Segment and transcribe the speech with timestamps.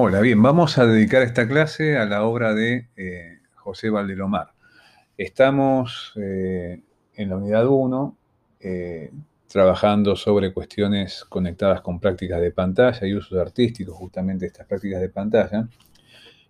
[0.00, 4.52] Hola, bien, vamos a dedicar esta clase a la obra de eh, José Valdelomar.
[5.16, 6.80] Estamos eh,
[7.14, 8.16] en la unidad 1
[8.60, 9.10] eh,
[9.48, 15.08] trabajando sobre cuestiones conectadas con prácticas de pantalla y usos artísticos, justamente estas prácticas de
[15.08, 15.68] pantalla.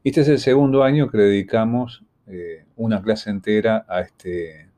[0.05, 2.05] Este es el segundo año que le dedicamos
[2.77, 4.69] una clase entera este,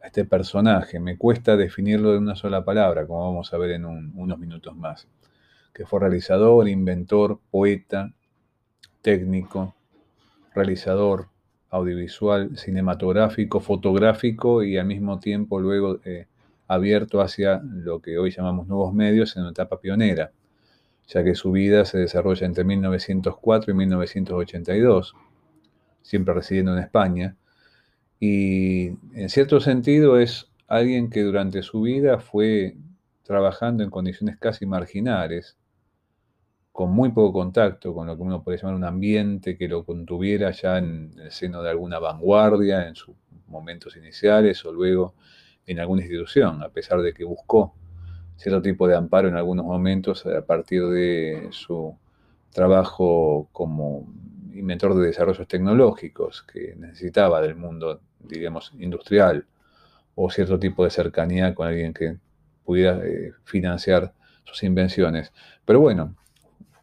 [0.00, 1.00] a este personaje.
[1.00, 5.08] Me cuesta definirlo de una sola palabra, como vamos a ver en unos minutos más
[5.72, 8.12] que fue realizador, inventor, poeta,
[9.00, 9.74] técnico,
[10.54, 11.28] realizador
[11.70, 16.26] audiovisual, cinematográfico, fotográfico y al mismo tiempo luego eh,
[16.68, 20.32] abierto hacia lo que hoy llamamos nuevos medios en una etapa pionera,
[21.08, 25.14] ya que su vida se desarrolla entre 1904 y 1982,
[26.02, 27.36] siempre residiendo en España,
[28.20, 32.76] y en cierto sentido es alguien que durante su vida fue
[33.24, 35.56] trabajando en condiciones casi marginales,
[36.72, 40.50] con muy poco contacto con lo que uno puede llamar un ambiente que lo contuviera
[40.52, 43.14] ya en el seno de alguna vanguardia en sus
[43.46, 45.14] momentos iniciales o luego
[45.66, 47.74] en alguna institución, a pesar de que buscó
[48.36, 51.96] cierto tipo de amparo en algunos momentos a partir de su
[52.50, 54.12] trabajo como
[54.52, 59.46] inventor de desarrollos tecnológicos que necesitaba del mundo, diríamos, industrial
[60.14, 62.18] o cierto tipo de cercanía con alguien que
[62.64, 64.12] pudiera eh, financiar
[64.44, 65.32] sus invenciones.
[65.64, 66.16] Pero bueno,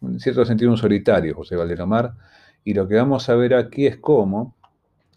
[0.02, 2.14] en cierto sentido un solitario, José Valdelomar,
[2.64, 4.56] y lo que vamos a ver aquí es cómo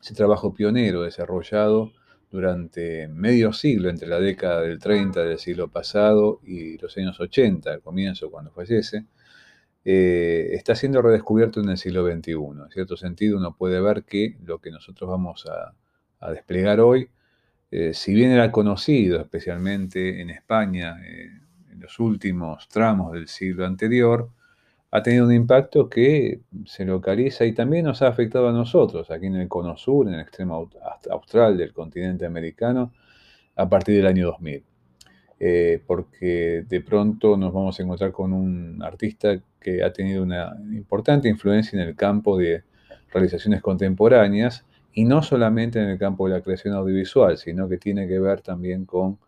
[0.00, 1.92] ese trabajo pionero desarrollado
[2.30, 7.70] durante medio siglo, entre la década del 30 del siglo pasado y los años 80,
[7.70, 9.04] al comienzo cuando fallece,
[9.84, 12.32] eh, está siendo redescubierto en el siglo XXI.
[12.32, 15.74] En cierto sentido, uno puede ver que lo que nosotros vamos a,
[16.32, 17.10] desplegar hoy,
[17.72, 21.32] eh, si bien era conocido especialmente en España eh,
[21.72, 24.30] en los últimos tramos del siglo anterior,
[24.94, 29.26] ha tenido un impacto que se localiza y también nos ha afectado a nosotros, aquí
[29.26, 30.68] en el cono sur, en el extremo
[31.10, 32.92] austral del continente americano,
[33.56, 34.64] a partir del año 2000.
[35.40, 40.54] Eh, porque de pronto nos vamos a encontrar con un artista que ha tenido una
[40.72, 42.62] importante influencia en el campo de
[43.12, 48.06] realizaciones contemporáneas y no solamente en el campo de la creación audiovisual, sino que tiene
[48.06, 49.18] que ver también con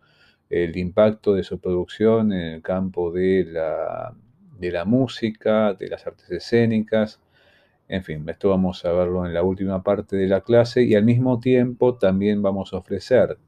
[0.50, 4.14] el impacto de su producción en el campo de la
[4.58, 7.20] de la música, de las artes escénicas,
[7.88, 11.04] en fin, esto vamos a verlo en la última parte de la clase y al
[11.04, 13.38] mismo tiempo también vamos a ofrecer,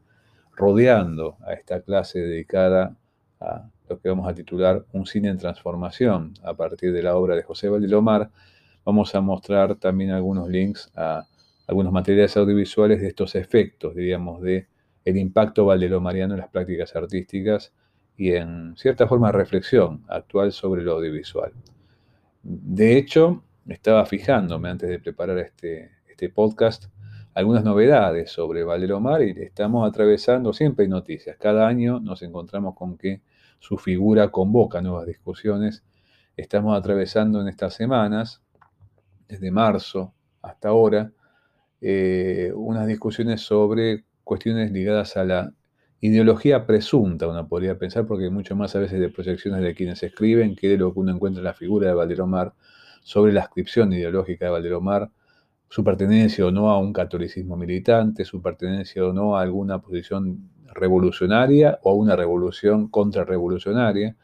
[0.55, 2.97] rodeando a esta clase dedicada
[3.41, 7.35] a lo que vamos a titular Un cine en transformación, a partir de la obra
[7.35, 8.31] de José Valdelomar,
[8.85, 11.27] vamos a mostrar también algunos links a
[11.67, 14.69] algunos materiales audiovisuales de estos efectos, diríamos, de
[15.05, 17.73] el impacto valdelomariano en las prácticas artísticas
[18.17, 21.53] y en cierta forma reflexión actual sobre lo audiovisual.
[22.43, 26.87] De hecho, estaba fijándome antes de preparar este, este podcast
[27.37, 32.97] algunas novedades sobre Valdelomar y estamos atravesando, siempre hay noticias, cada año nos encontramos con
[32.97, 33.21] que
[33.59, 35.85] su figura convoca nuevas discusiones.
[36.35, 38.43] Estamos atravesando en estas semanas,
[39.29, 41.13] desde marzo hasta ahora,
[41.83, 45.53] eh, unas discusiones sobre cuestiones ligadas a la
[46.01, 50.55] ideología presunta, uno podría pensar, porque mucho más a veces de proyecciones de quienes escriben
[50.57, 52.53] que de lo que uno encuentra en la figura de Valderomar
[53.03, 55.11] sobre la ascripción ideológica de Valderomar,
[55.69, 60.51] su pertenencia o no a un catolicismo militante, su pertenencia o no a alguna posición
[60.75, 64.17] revolucionaria o a una revolución contrarrevolucionaria.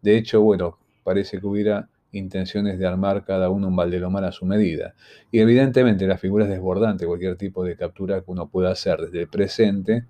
[0.00, 4.46] De hecho, bueno, parece que hubiera intenciones de armar cada uno un Valdelomar a su
[4.46, 4.94] medida.
[5.30, 9.22] Y evidentemente la figura es desbordante, cualquier tipo de captura que uno pueda hacer desde
[9.22, 10.06] el presente,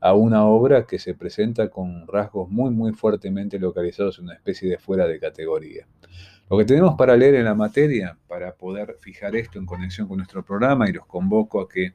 [0.00, 4.68] a una obra que se presenta con rasgos muy, muy fuertemente localizados en una especie
[4.70, 5.86] de fuera de categoría.
[6.48, 10.16] Lo que tenemos para leer en la materia, para poder fijar esto en conexión con
[10.16, 11.92] nuestro programa, y los convoco a que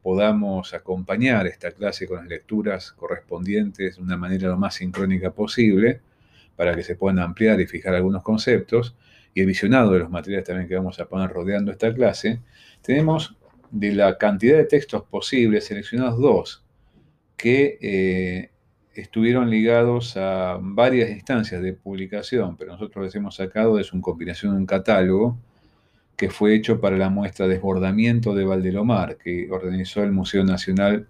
[0.00, 6.00] podamos acompañar esta clase con las lecturas correspondientes de una manera lo más sincrónica posible,
[6.56, 8.94] para que se puedan ampliar y fijar algunos conceptos,
[9.34, 12.40] y el visionado de los materiales también que vamos a poner rodeando esta clase,
[12.80, 13.36] tenemos
[13.72, 16.63] de la cantidad de textos posibles seleccionados dos
[17.36, 18.50] que eh,
[18.94, 24.52] estuvieron ligados a varias instancias de publicación, pero nosotros les hemos sacado de su combinación
[24.52, 25.38] de un catálogo
[26.16, 31.08] que fue hecho para la muestra Desbordamiento de Valdelomar, que organizó el Museo Nacional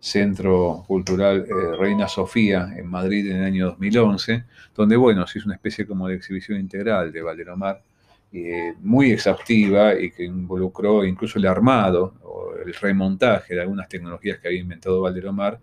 [0.00, 4.44] Centro Cultural eh, Reina Sofía en Madrid en el año 2011,
[4.74, 7.82] donde, bueno, se hizo una especie como de exhibición integral de Valdelomar
[8.32, 12.14] eh, muy exhaustiva y que involucró incluso el armado
[12.64, 15.58] el remontaje de algunas tecnologías que había inventado Valdelomar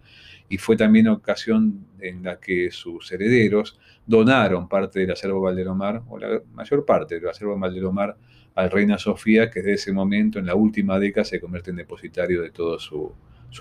[0.47, 6.17] y fue también ocasión en la que sus herederos donaron parte del acervo Valdelomar, o
[6.17, 8.17] la mayor parte del acervo Valdelomar,
[8.55, 12.41] al Reina Sofía, que desde ese momento, en la última década, se convierte en depositario
[12.41, 13.13] de toda su,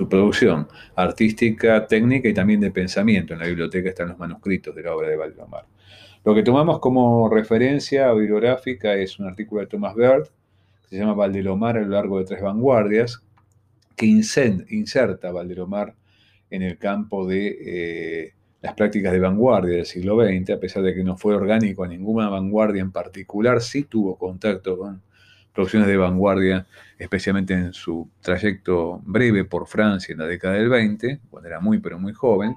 [0.09, 0.67] producción
[0.97, 3.35] artística, técnica y también de pensamiento.
[3.35, 5.67] En la biblioteca están los manuscritos de la obra de Valdelomar.
[6.29, 10.25] Lo que tomamos como referencia bibliográfica es un artículo de Thomas Baird,
[10.83, 13.23] que se llama Valdelomar a lo largo de tres vanguardias,
[13.97, 15.95] que inserta Valdelomar
[16.51, 20.95] en el campo de eh, las prácticas de vanguardia del siglo XX, a pesar de
[20.95, 25.01] que no fue orgánico a ninguna vanguardia en particular, sí tuvo contacto con
[25.55, 26.67] producciones de vanguardia,
[26.99, 31.79] especialmente en su trayecto breve por Francia en la década del 20, cuando era muy
[31.79, 32.55] pero muy joven,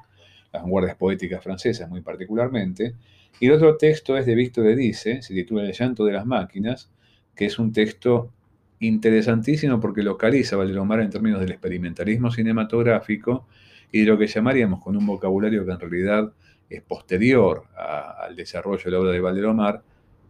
[0.52, 2.96] las vanguardias poéticas francesas muy particularmente.
[3.40, 6.92] Y el otro texto es de Víctor Edice, se titula El llanto de las máquinas,
[7.36, 8.32] que es un texto
[8.80, 13.48] interesantísimo porque localiza a Valdelomar en términos del experimentalismo cinematográfico
[13.92, 16.34] y de lo que llamaríamos con un vocabulario que en realidad
[16.70, 19.84] es posterior al desarrollo de la obra de Valdelomar,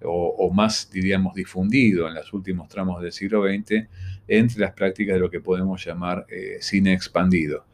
[0.03, 3.87] o, más, diríamos, difundido en los últimos tramos del siglo XX,
[4.27, 7.65] entre las prácticas de lo que podemos llamar eh, cine expandido.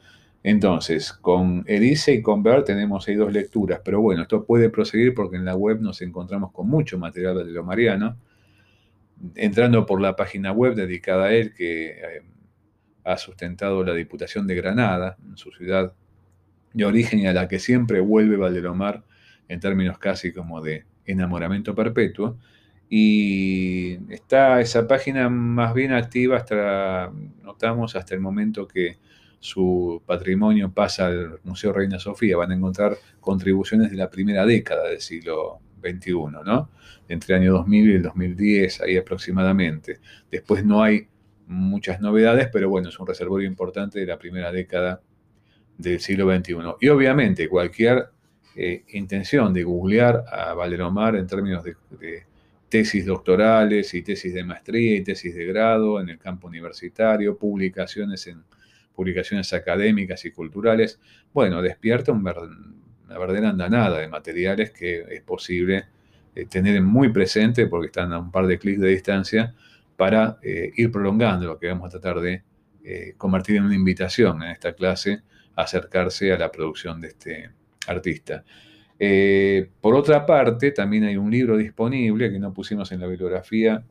[0.44, 5.14] Entonces, con Elise y con Bert tenemos ahí dos lecturas, pero bueno, esto puede proseguir
[5.14, 8.18] porque en la web nos encontramos con mucho material de lo mariano.
[9.36, 12.22] Entrando por la página web dedicada a él, que eh,
[13.04, 15.94] ha sustentado la Diputación de Granada, su ciudad
[16.74, 19.04] de origen y a la que siempre vuelve Valdelomar
[19.48, 22.38] en términos casi como de enamoramiento perpetuo.
[22.90, 27.12] Y está esa página más bien activa hasta,
[27.44, 28.98] notamos, hasta el momento que
[29.40, 32.38] su patrimonio pasa al Museo Reina Sofía.
[32.38, 36.14] Van a encontrar contribuciones de la primera década del siglo XXI,
[36.46, 36.70] ¿no?
[37.08, 40.00] Entre el año 2000 y el 2010, ahí aproximadamente.
[40.30, 41.08] Después no hay
[41.48, 45.02] muchas novedades, pero bueno, es un reservorio importante de la primera década
[45.78, 46.56] del siglo XXI.
[46.82, 48.10] Y obviamente cualquier
[48.56, 51.76] eh, intención de googlear a Valeromar en términos de,
[52.70, 58.28] tesis doctorales y tesis de maestría y tesis de grado en el campo universitario, publicaciones
[58.28, 58.44] en
[58.98, 61.00] publicaciones académicas y culturales,
[61.32, 62.34] bueno, despierta una
[63.08, 65.86] verdadera andanada de materiales que es posible
[66.34, 69.54] eh, tener muy presente porque están a un par de clics de distancia
[69.96, 72.42] para eh, ir prolongando lo que vamos a tratar de
[72.84, 75.22] eh, convertir en una invitación en esta clase
[75.56, 77.52] a acercarse a la producción de este
[77.86, 78.44] artista.
[79.80, 83.84] Por otra parte, también hay un libro disponible que no pusimos en la bibliografía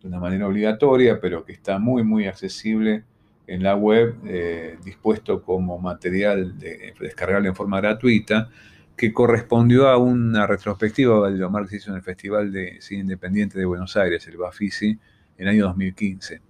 [0.00, 3.04] de una manera obligatoria, pero que está muy, muy accesible
[3.46, 4.16] en la web,
[4.82, 8.48] dispuesto como material de, descargable en forma gratuita,
[8.96, 13.58] que correspondió a una retrospectiva de lo Marx hizo en el Festival de Cine Independiente
[13.58, 14.98] de Buenos Aires, el Bafisi, en
[15.36, 16.40] el año 2015.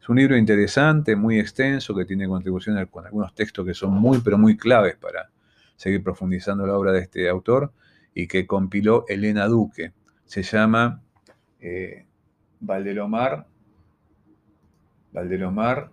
[0.00, 4.20] Es un libro interesante, muy extenso, que tiene contribuciones con algunos textos que son muy,
[4.20, 5.30] pero muy claves para
[5.76, 7.72] seguir profundizando la obra de este autor
[8.12, 9.92] y que compiló Elena Duque.
[10.24, 11.00] Se llama
[11.60, 12.04] eh,
[12.58, 13.46] Valdelomar,
[15.12, 15.90] Valdelomar,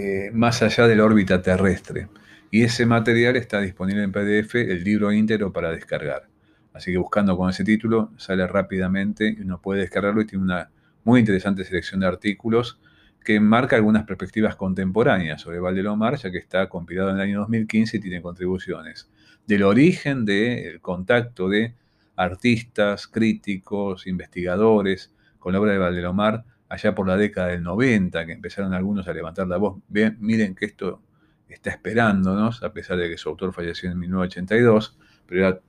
[0.00, 2.08] eh, más allá de la órbita terrestre
[2.50, 6.26] y ese material está disponible en PDF, el libro íntegro para descargar.
[6.72, 10.70] Así que buscando con ese título sale rápidamente y uno puede descargarlo y tiene una
[11.04, 12.80] muy interesante selección de artículos
[13.22, 17.98] que marca algunas perspectivas contemporáneas sobre Valdelomar, ya que está compilado en el año 2015
[17.98, 19.10] y tiene contribuciones
[19.46, 21.74] del origen del contacto de
[22.16, 28.32] artistas, críticos, investigadores con la obra de Valdelomar allá por la década del 90, que
[28.32, 29.82] empezaron algunos a levantar la voz.
[29.88, 31.02] Bien, miren que esto
[31.48, 34.96] está esperándonos, a pesar de que su autor falleció en 1982,
[35.26, 35.60] pero era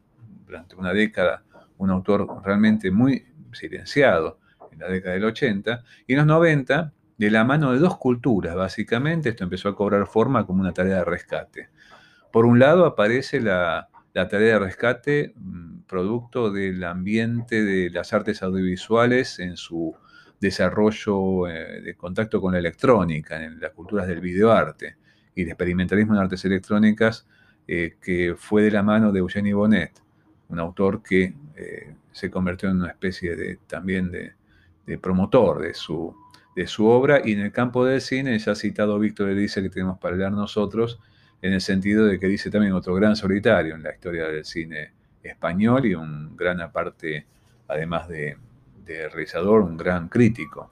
[0.45, 1.43] durante una década
[1.77, 4.39] un autor realmente muy silenciado
[4.71, 8.55] en la década del 80, y en los 90, de la mano de dos culturas,
[8.55, 11.69] básicamente, esto empezó a cobrar forma como una tarea de rescate.
[12.31, 18.43] Por un lado aparece la, tarea de rescate mm, producto del ambiente de las artes
[18.43, 19.95] audiovisuales en su
[20.41, 24.97] desarrollo eh, de contacto con la electrónica, en las culturas del videoarte
[25.35, 27.27] y de experimentalismo en artes electrónicas,
[27.67, 30.01] eh, que fue de la mano de Eugenie Bonnet,
[30.49, 34.33] un autor que eh, se convirtió en una especie de, también de,
[34.97, 36.13] promotor de su,
[36.53, 37.21] de su obra.
[37.23, 40.99] Y en el campo del cine, ya citado Víctor dice que tenemos para leer nosotros,
[41.41, 44.91] en el sentido de que dice también otro gran solitario en la historia del cine
[45.23, 47.25] español y un gran aparte,
[47.67, 48.35] además de,
[49.09, 50.71] realizador, un gran crítico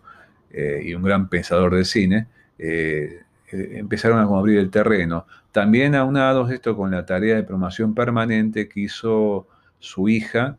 [0.52, 2.28] eh, y un gran pensador del cine.
[2.58, 5.26] Eh, empezaron a abrir el terreno.
[5.52, 9.48] También aunados esto con la tarea de promoción permanente que hizo
[9.80, 10.58] su hija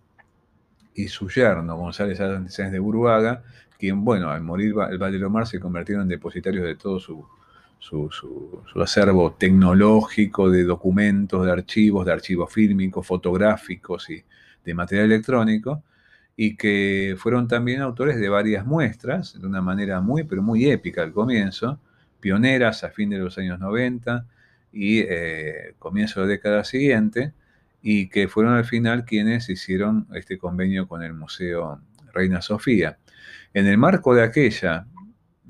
[0.95, 3.43] y su yerno, González Sáenz de Buruaga,
[3.79, 7.25] quien, bueno, al morir el Valdelomar se convirtieron en depositarios de todo su,
[7.81, 8.11] su,
[8.77, 14.23] acervo tecnológico de documentos, de archivos, de archivos fílmicos, fotográficos y
[14.65, 15.83] de material electrónico,
[16.43, 21.03] y que fueron también autores de varias muestras, de una manera muy, pero muy épica
[21.03, 21.79] al comienzo,
[22.19, 24.25] pioneras a fin de los años 90
[24.73, 27.35] y eh, comienzo de la década siguiente,
[27.83, 31.83] y que fueron al final quienes hicieron este convenio con el Museo
[32.15, 32.97] Reina Sofía.
[33.53, 34.87] En el marco de aquella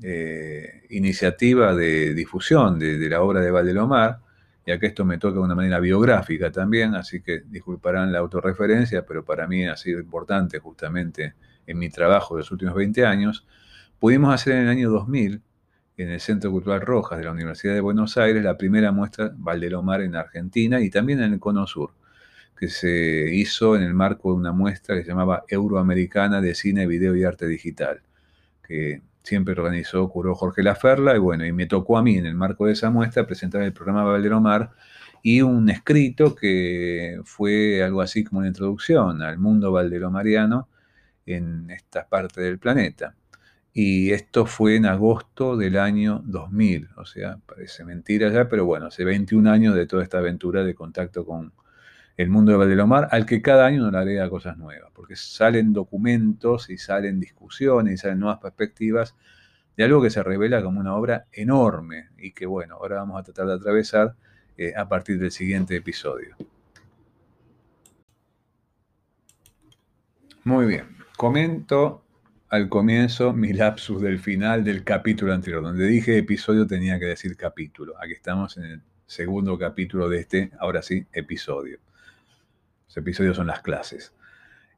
[0.03, 4.19] eh, iniciativa de difusión de, la obra de Valdelomar,
[4.65, 9.05] ya que esto me toca de una manera biográfica también, así que disculparán la autorreferencia,
[9.05, 13.45] pero para mí ha sido importante justamente en mi trabajo de los últimos 20 años,
[13.99, 15.41] pudimos hacer en el año 2000,
[15.97, 20.01] en el Centro Cultural Rojas de la Universidad de Buenos Aires, la primera muestra Valdelomar
[20.01, 21.91] en Argentina y también en el Cono Sur,
[22.57, 26.87] que se hizo en el marco de una muestra que se llamaba Euroamericana de Cine,
[26.87, 28.01] Video y Arte Digital,
[28.63, 32.35] que siempre organizó, curó Jorge Laferla, y bueno, y me tocó a mí en el
[32.35, 34.71] marco de esa muestra presentar el programa Valderomar
[35.23, 40.67] y un escrito que fue algo así como una introducción al mundo valderomariano
[41.25, 43.15] en esta parte del planeta.
[43.73, 48.87] Y esto fue en agosto del año 2000, o sea, parece mentira ya, pero bueno,
[48.87, 51.53] hace 21 años de toda esta aventura de contacto con
[52.21, 56.69] el mundo de Valdelomar, al que cada año nos agrega cosas nuevas, porque salen documentos
[56.69, 59.15] y salen discusiones y salen nuevas perspectivas
[59.75, 63.23] de algo que se revela como una obra enorme y que bueno, ahora vamos a
[63.23, 64.15] tratar de atravesar
[64.57, 66.35] eh, a partir del siguiente episodio.
[70.43, 70.85] Muy bien,
[71.17, 72.03] comento
[72.49, 77.35] al comienzo mi lapsus del final del capítulo anterior, donde dije episodio tenía que decir
[77.37, 77.95] capítulo.
[77.99, 81.79] Aquí estamos en el segundo capítulo de este, ahora sí, episodio.
[82.97, 84.13] Episodios son las clases.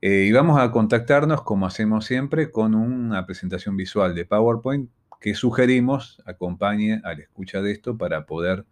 [0.02, 4.90] Eh, y vamos a contactarnos, como hacemos siempre, con una presentación visual de PowerPoint
[5.22, 8.66] que sugerimos acompañe a la escucha de esto para poder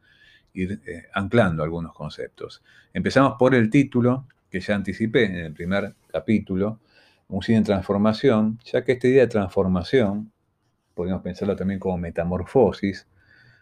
[0.53, 2.61] ir eh, anclando algunos conceptos.
[2.93, 6.81] Empezamos por el título, que ya anticipé en el primer capítulo,
[7.29, 10.33] un cine en transformación, ya que esta idea de transformación,
[10.93, 13.07] podemos pensarlo también como metamorfosis,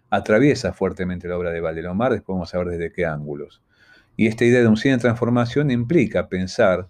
[0.09, 3.61] atraviesa fuertemente la obra de Valdelomar, después vamos a ver desde qué ángulos.
[4.19, 6.89] Y esta idea de un cine de transformación implica pensar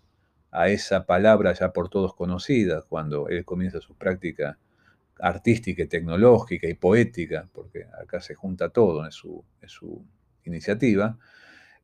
[0.50, 4.57] a esa palabra ya por todos conocida, cuando él comienza su práctica
[5.19, 9.45] artística y tecnológica y poética, porque acá se junta todo en su,
[10.43, 11.19] iniciativa,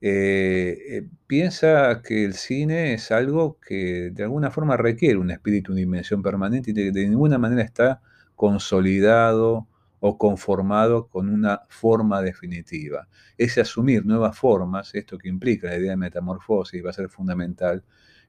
[0.01, 5.73] eh, eh, piensa que el cine es algo que de alguna forma requiere un espíritu,
[5.73, 8.01] una dimensión permanente y de, de ninguna manera está
[8.35, 9.67] consolidado
[10.07, 13.07] o conformado con una forma definitiva.
[13.39, 17.83] Ese asumir nuevas formas, esto que implica la idea de metamorfosis, va a ser fundamental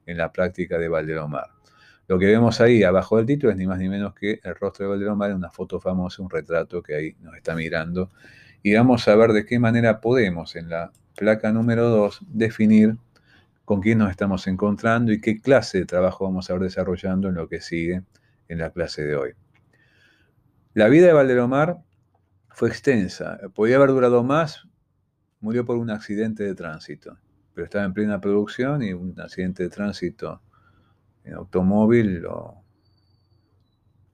[0.07, 1.51] en la práctica de Valdelomar.
[2.07, 4.85] Lo que vemos ahí abajo del título es ni más ni menos que el rostro
[4.85, 8.09] de Valdelomar, una foto famosa, un retrato que ahí nos está mirando.
[8.63, 12.97] Y vamos a ver de qué manera podemos en la placa número 2 definir
[13.65, 17.35] con quién nos estamos encontrando y qué clase de trabajo vamos a ver desarrollando en
[17.35, 18.01] lo que sigue
[18.47, 19.33] en la clase de hoy.
[20.77, 21.79] La vida de Valdelomar
[22.49, 24.67] fue extensa, podía haber durado más,
[25.39, 27.17] murió por un accidente de tránsito,
[27.55, 30.39] pero estaba en plena producción y un accidente de tránsito
[31.23, 32.61] en automóvil lo,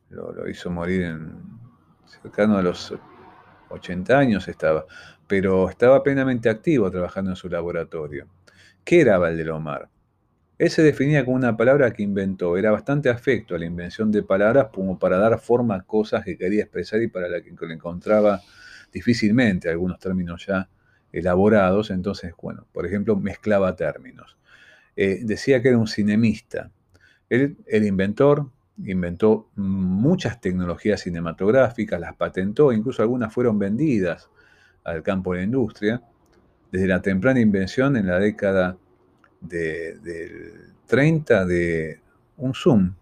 [0.09, 1.35] lo, hizo morir en
[2.05, 2.93] cercano a los
[3.67, 4.85] 80 años estaba,
[5.27, 8.29] pero estaba plenamente activo trabajando en su laboratorio.
[8.85, 9.89] ¿Qué era Valdelomar?
[10.63, 14.23] Él se definía como una palabra que inventó, era bastante afecto a la invención de
[14.23, 17.73] palabras como para dar forma a cosas que quería expresar y para la que le
[17.73, 18.39] encontraba
[18.89, 20.69] difícilmente algunos términos ya
[21.11, 24.37] elaborados, entonces, bueno, por ejemplo, mezclaba términos.
[24.95, 26.71] Eh, decía que era un cinemista.
[27.29, 28.49] Él, el inventor,
[28.85, 34.29] inventó muchas tecnologías cinematográficas, las patentó, incluso algunas fueron vendidas
[34.85, 36.01] al campo de la industria,
[36.71, 38.77] desde la temprana invención en la década
[39.43, 41.99] del 30 de
[42.37, 42.93] un Zoom.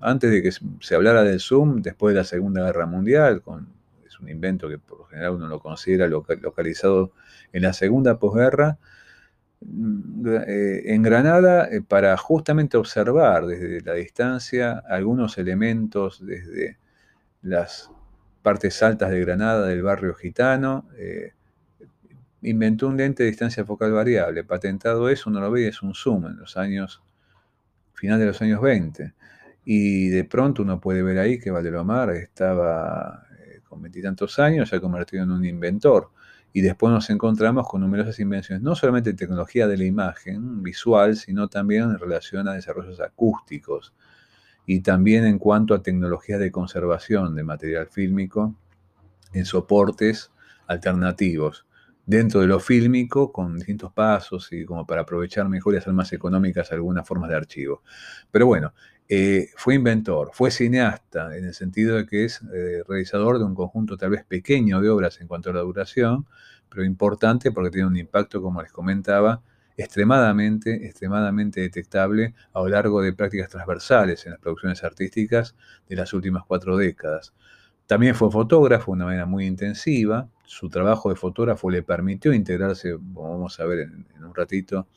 [0.00, 3.68] Antes de que se hablara del Zoom, después de la Segunda Guerra Mundial, con,
[4.06, 7.12] es un invento que por lo general uno lo considera localizado
[7.52, 8.78] en la segunda posguerra,
[9.60, 16.78] mm, eh, en Granada eh, para justamente observar desde la distancia algunos elementos desde
[17.42, 17.90] las
[18.42, 21.32] partes altas de Granada del barrio gitano, eh,
[22.46, 24.44] inventó un lente de distancia focal variable.
[24.44, 27.02] Patentado eso, uno lo ve, es un zoom en los años,
[27.94, 29.14] final de los años 20.
[29.64, 34.76] Y de pronto uno puede ver ahí que Valdelomar estaba eh, con veintitantos años, se
[34.76, 36.10] ha convertido en un inventor.
[36.52, 41.16] y después nos encontramos con numerosas invenciones, no solamente en tecnología de la imagen visual,
[41.16, 43.92] sino también en relación a desarrollos acústicos
[44.64, 48.54] y también en cuanto a tecnologías de conservación de material fílmico
[49.34, 50.30] en soportes
[50.66, 51.65] alternativos
[52.06, 56.12] dentro de lo fílmico con distintos pasos y como para aprovechar mejor y hacer más
[56.12, 57.82] económicas algunas formas de archivo.
[58.30, 58.72] Pero bueno,
[59.08, 63.54] eh, fue inventor, fue cineasta, en el sentido de que es eh, realizador de un
[63.54, 66.26] conjunto tal vez pequeño de obras en cuanto a la duración,
[66.68, 69.42] pero importante porque tiene un impacto, como les comentaba,
[69.76, 75.54] extremadamente, extremadamente detectable a lo largo de prácticas transversales en las producciones artísticas
[75.88, 77.34] de las últimas cuatro décadas.
[77.86, 80.28] También fue fotógrafo de una manera muy intensiva.
[80.44, 84.88] Su trabajo de fotógrafo le permitió integrarse, como vamos a ver en, un ratito,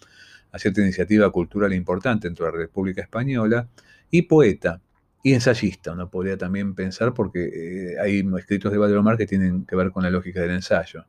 [0.51, 3.67] a cierta iniciativa cultural importante dentro de la República Española.
[4.09, 4.81] Y poeta
[5.21, 9.75] y ensayista, uno podría también pensar, porque eh, hay escritos de Valdemar que tienen que
[9.75, 11.05] ver con la lógica del ensayo.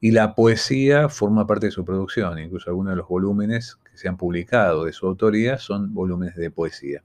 [0.00, 4.08] Y la poesía forma parte de su producción, incluso algunos de los volúmenes que se
[4.08, 7.04] han publicado de su autoría son volúmenes de poesía.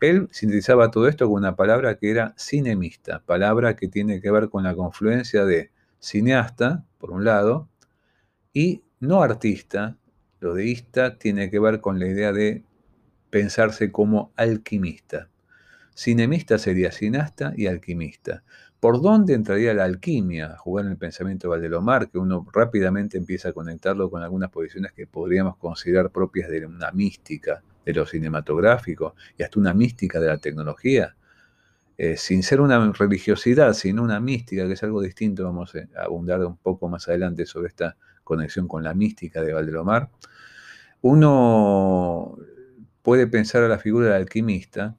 [0.00, 4.48] Él sintetizaba todo esto con una palabra que era cinemista, palabra que tiene que ver
[4.48, 7.68] con la confluencia de cineasta, por un lado,
[8.52, 9.96] y no artista,
[10.40, 12.64] lo deísta tiene que ver con la idea de
[13.30, 15.28] pensarse como alquimista.
[15.96, 18.44] Cinemista sería cineasta y alquimista.
[18.78, 22.08] ¿Por dónde entraría la alquimia a jugar en el pensamiento de Valdelomar?
[22.08, 26.92] Que uno rápidamente empieza a conectarlo con algunas posiciones que podríamos considerar propias de una
[26.92, 31.14] mística de lo cinematográfico y hasta una mística de la tecnología.
[31.96, 36.44] Eh, sin ser una religiosidad, sino una mística, que es algo distinto, vamos a abundar
[36.44, 40.08] un poco más adelante sobre esta conexión con la mística de Valdelomar.
[41.00, 42.36] Uno
[43.02, 44.96] puede pensar a la figura del alquimista,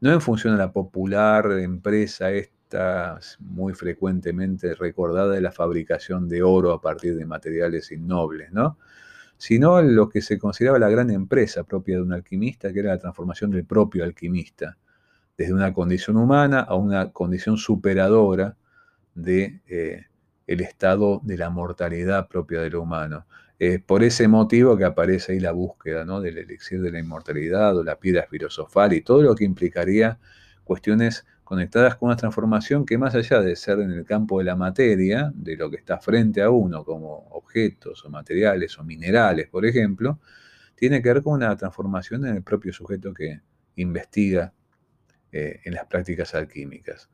[0.00, 6.42] no en función de la popular empresa esta, muy frecuentemente recordada de la fabricación de
[6.42, 8.78] oro a partir de materiales innobles, ¿no?
[9.38, 12.98] Sino lo que se consideraba la gran empresa propia de un alquimista, que era la
[12.98, 14.76] transformación del propio alquimista,
[15.36, 18.56] desde una condición humana a una condición superadora
[19.14, 20.06] de eh,
[20.46, 23.26] el estado de la mortalidad propia de lo humano.
[23.58, 26.20] Es por ese motivo que aparece ahí la búsqueda ¿no?
[26.20, 30.18] del elixir de la inmortalidad o la piedra filosofal y todo lo que implicaría
[30.64, 34.54] cuestiones conectadas con una transformación que más allá de ser en el campo de la
[34.54, 39.64] materia, de lo que está frente a uno como objetos o materiales o minerales, por
[39.64, 40.20] ejemplo,
[40.74, 43.40] tiene que ver con una transformación en el propio sujeto que
[43.76, 44.52] investiga
[45.32, 47.08] eh, en las prácticas alquímicas.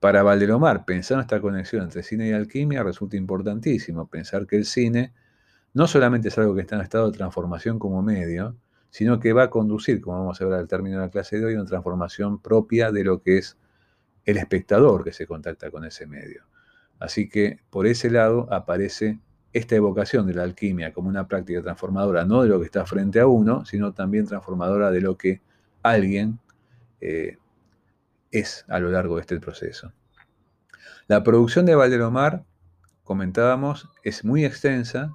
[0.00, 4.64] Para Valdelomar, pensar en esta conexión entre cine y alquimia resulta importantísimo, pensar que el
[4.64, 5.12] cine
[5.74, 8.56] no solamente es algo que está en estado de transformación como medio,
[8.88, 11.44] sino que va a conducir, como vamos a ver al término de la clase de
[11.44, 13.58] hoy, una transformación propia de lo que es
[14.24, 16.44] el espectador que se contacta con ese medio.
[16.98, 19.18] Así que por ese lado aparece
[19.52, 23.20] esta evocación de la alquimia como una práctica transformadora, no de lo que está frente
[23.20, 25.42] a uno, sino también transformadora de lo que
[25.82, 26.40] alguien
[27.00, 27.38] eh,
[28.30, 29.92] es a lo largo de este proceso.
[31.06, 32.44] La producción de Valdelomar,
[33.04, 35.12] comentábamos, es muy extensa,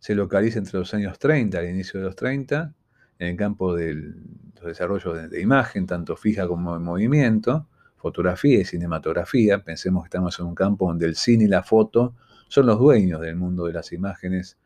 [0.00, 2.72] se localiza entre los años 30, al inicio de los 30,
[3.18, 7.68] en el campo de los desarrollos de imagen, tanto fija como en movimiento,
[8.04, 9.64] fotografía y cinematografía.
[9.64, 12.14] Pensemos que estamos en un campo donde el cine y la foto
[12.48, 14.58] son los dueños del mundo de las imágenes,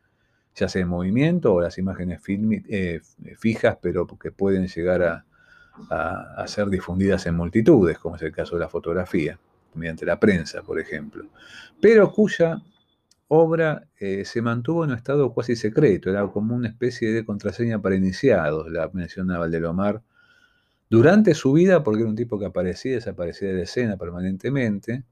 [0.55, 2.99] ya sea en movimiento o las imágenes eh,
[3.37, 8.59] fijas, pero que pueden llegar a, ser difundidas en multitudes, como es el caso de
[8.59, 9.39] la fotografía,
[9.73, 11.23] mediante la prensa, por ejemplo.
[11.79, 12.61] Pero cuya
[13.29, 17.81] obra eh, se mantuvo en un estado cuasi secreto, era como una especie de contraseña
[17.81, 20.01] para iniciados, la mencionaba Valdelomar
[20.89, 25.03] durante su vida, porque era un tipo que aparecía y desaparecía de la escena permanentemente,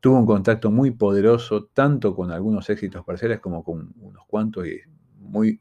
[0.00, 4.80] tuvo un contacto muy poderoso tanto con algunos éxitos parciales como con unos cuantos y
[5.18, 5.60] muy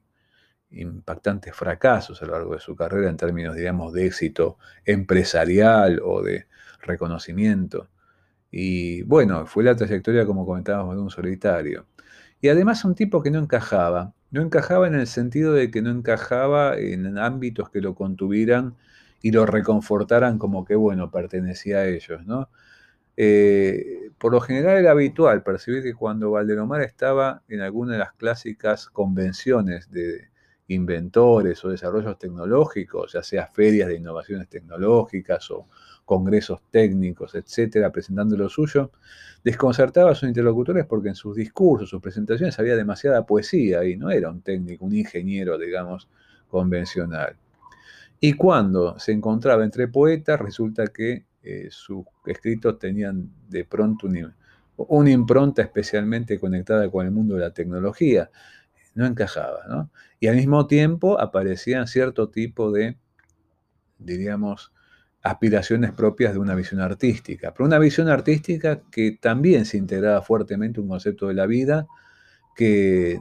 [0.71, 6.21] impactantes fracasos a lo largo de su carrera en términos, digamos, de éxito empresarial o
[6.21, 6.47] de
[6.81, 7.89] reconocimiento.
[8.51, 11.87] Y bueno, fue la trayectoria, como comentábamos, de un solitario.
[12.41, 14.13] Y además un tipo que no encajaba.
[14.31, 18.75] No encajaba en el sentido de que no encajaba en ámbitos que lo contuvieran
[19.21, 22.49] y lo reconfortaran como que, bueno, pertenecía a ellos, ¿no?
[23.17, 28.13] Eh, por lo general era habitual percibir que cuando Valdelomar estaba en alguna de las
[28.13, 30.29] clásicas convenciones de
[30.67, 35.67] inventores o desarrollos tecnológicos, ya sea ferias de innovaciones tecnológicas o
[36.05, 38.91] congresos técnicos, etcétera, presentando lo suyo,
[39.43, 44.09] desconcertaba a sus interlocutores porque en sus discursos, sus presentaciones había demasiada poesía y no
[44.11, 46.09] era un técnico, un ingeniero, digamos,
[46.49, 47.37] convencional.
[48.19, 54.07] Y cuando se encontraba entre poetas, resulta que eh, sus escritos tenían de pronto
[54.77, 58.31] una impronta especialmente conectada con el mundo de la tecnología.
[58.95, 59.91] No encajaba, ¿no?
[60.19, 62.97] Y al mismo tiempo aparecían cierto tipo de,
[63.99, 64.73] diríamos,
[65.21, 70.79] aspiraciones propias de una visión artística, pero una visión artística que también se integraba fuertemente
[70.79, 71.87] un concepto de la vida
[72.55, 73.19] que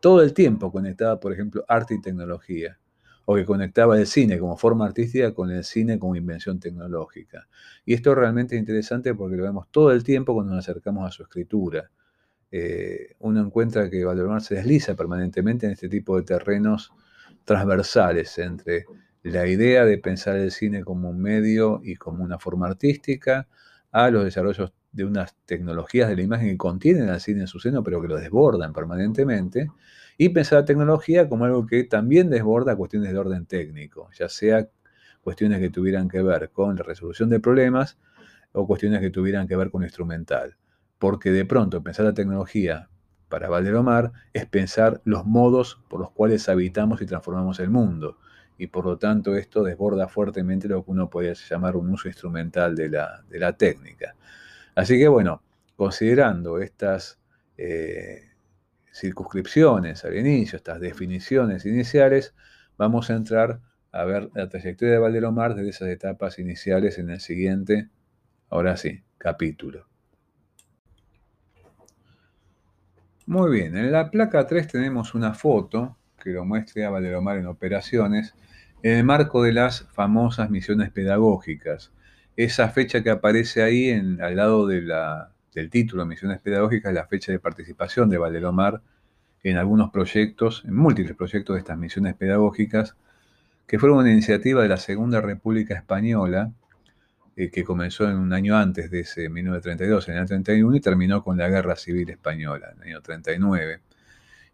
[0.00, 2.78] todo el tiempo conectaba, por ejemplo, arte y tecnología
[3.26, 7.48] o que conectaba el cine como forma artística con el cine como invención tecnológica.
[7.84, 11.10] Y esto es realmente interesante porque lo vemos todo el tiempo cuando nos acercamos a
[11.10, 11.90] su escritura.
[12.50, 16.92] Eh, uno encuentra que Valdemar se desliza permanentemente en este tipo de terrenos
[17.44, 18.86] transversales entre
[19.22, 23.48] la idea de pensar el cine como un medio y como una forma artística,
[23.90, 27.58] a los desarrollos de unas tecnologías de la imagen que contienen al cine en su
[27.58, 29.70] seno, pero que lo desbordan permanentemente,
[30.18, 34.68] y pensar la tecnología como algo que también desborda cuestiones de orden técnico, ya sea
[35.22, 37.98] cuestiones que tuvieran que ver con la resolución de problemas
[38.52, 40.56] o cuestiones que tuvieran que ver con lo instrumental.
[40.98, 42.88] Porque de pronto pensar la tecnología
[43.28, 48.18] para Valderomar es pensar los modos por los cuales habitamos y transformamos el mundo.
[48.56, 52.74] Y por lo tanto esto desborda fuertemente lo que uno podría llamar un uso instrumental
[52.74, 54.14] de la, de la técnica.
[54.74, 55.42] Así que bueno,
[55.76, 57.18] considerando estas
[57.58, 58.30] eh,
[58.96, 62.34] circunscripciones al inicio, estas definiciones iniciales,
[62.78, 63.60] vamos a entrar
[63.92, 67.90] a ver la trayectoria de Valdelomar desde esas etapas iniciales en el siguiente,
[68.48, 69.86] ahora sí, capítulo.
[73.26, 77.46] Muy bien, en la placa 3 tenemos una foto que lo muestra a Valdelomar en
[77.46, 78.34] operaciones
[78.82, 81.92] en el marco de las famosas misiones pedagógicas.
[82.36, 87.06] Esa fecha que aparece ahí en, al lado de la, del título Misiones Pedagógicas, la
[87.06, 88.82] fecha de participación de Valdelomar
[89.42, 92.94] en algunos proyectos, en múltiples proyectos de estas misiones pedagógicas,
[93.66, 96.52] que fueron una iniciativa de la Segunda República Española,
[97.36, 100.80] eh, que comenzó en un año antes de ese 1932, en el año 31, y
[100.80, 103.80] terminó con la Guerra Civil Española, en el año 39,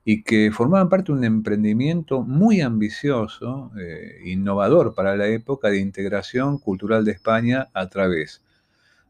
[0.05, 5.81] y que formaban parte de un emprendimiento muy ambicioso, eh, innovador para la época de
[5.81, 8.45] integración cultural de España a través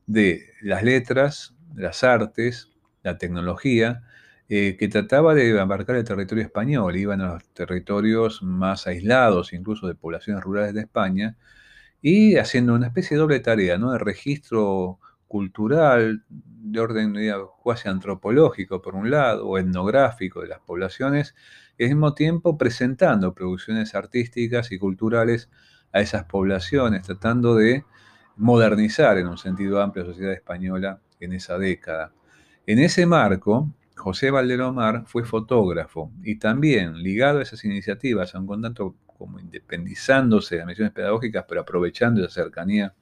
[0.06, 2.70] de las letras, las artes,
[3.02, 4.02] la tecnología,
[4.48, 9.86] eh, que trataba de abarcar el territorio español, iban a los territorios más aislados, incluso
[9.86, 11.36] de poblaciones rurales de España,
[12.02, 13.92] y haciendo una especie de doble tarea, ¿no?
[13.92, 17.14] De registro cultural, de orden
[17.62, 21.34] cuasi antropológico por un lado, o etnográfico de las poblaciones,
[21.78, 25.48] y al mismo tiempo presentando producciones artísticas y culturales
[25.92, 27.84] a esas poblaciones, tratando de
[28.36, 32.12] modernizar en un sentido amplio la sociedad española en esa década.
[32.66, 38.62] En ese marco, José Valdelomar fue fotógrafo y también ligado a esas iniciativas, aun con
[38.62, 42.94] tanto como independizándose de las misiones pedagógicas, pero aprovechando esa cercanía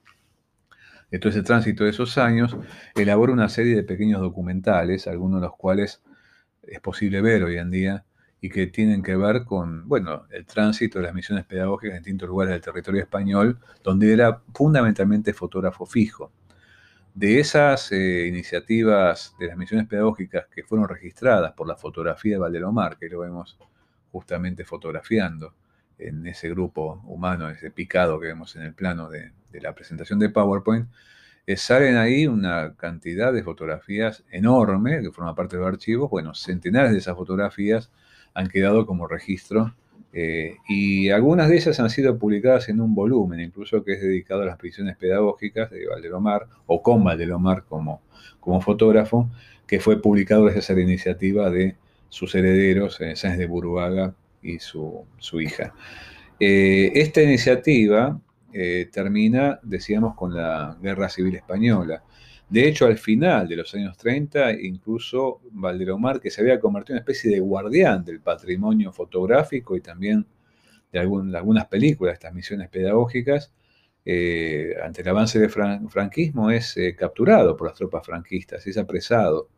[1.10, 2.56] de todo ese tránsito de esos años,
[2.94, 6.02] elaboró una serie de pequeños documentales, algunos de los cuales
[6.62, 8.04] es posible ver hoy en día
[8.40, 12.28] y que tienen que ver con, bueno, el tránsito de las misiones pedagógicas en distintos
[12.28, 16.32] lugares del territorio español, donde era fundamentalmente fotógrafo fijo.
[17.14, 22.38] De esas eh, iniciativas de las misiones pedagógicas que fueron registradas por la fotografía de
[22.38, 23.58] Valdelomar, que lo vemos
[24.12, 25.54] justamente fotografiando
[25.98, 30.30] en ese grupo humano, ese picado que vemos en el plano de, la presentación de
[30.30, 30.88] PowerPoint,
[31.46, 36.10] eh, salen ahí una cantidad de fotografías enorme que forman parte de los archivos.
[36.10, 37.90] Bueno, centenares de esas fotografías
[38.34, 39.74] han quedado como registro
[40.12, 44.42] eh, y algunas de ellas han sido publicadas en un volumen, incluso que es dedicado
[44.42, 48.02] a las prisiones pedagógicas de Valdelomar, o con Valdelomar como,
[48.40, 49.30] como fotógrafo,
[49.66, 51.76] que fue publicado gracias a la iniciativa de
[52.08, 55.06] sus herederos, eh, de Buruaga y su,
[55.40, 55.74] hija.
[56.40, 58.20] Eh, esta iniciativa
[58.90, 62.02] termina, decíamos, con la Guerra Civil Española.
[62.50, 66.96] De hecho, al final de los años 30, incluso Valdelomar, que se había convertido en
[66.96, 70.26] una especie de guardián del patrimonio fotográfico y también
[70.90, 73.52] de, algunas películas, estas misiones pedagógicas,
[74.04, 79.48] eh, ante el avance del franquismo es eh, capturado por las tropas franquistas, es apresado.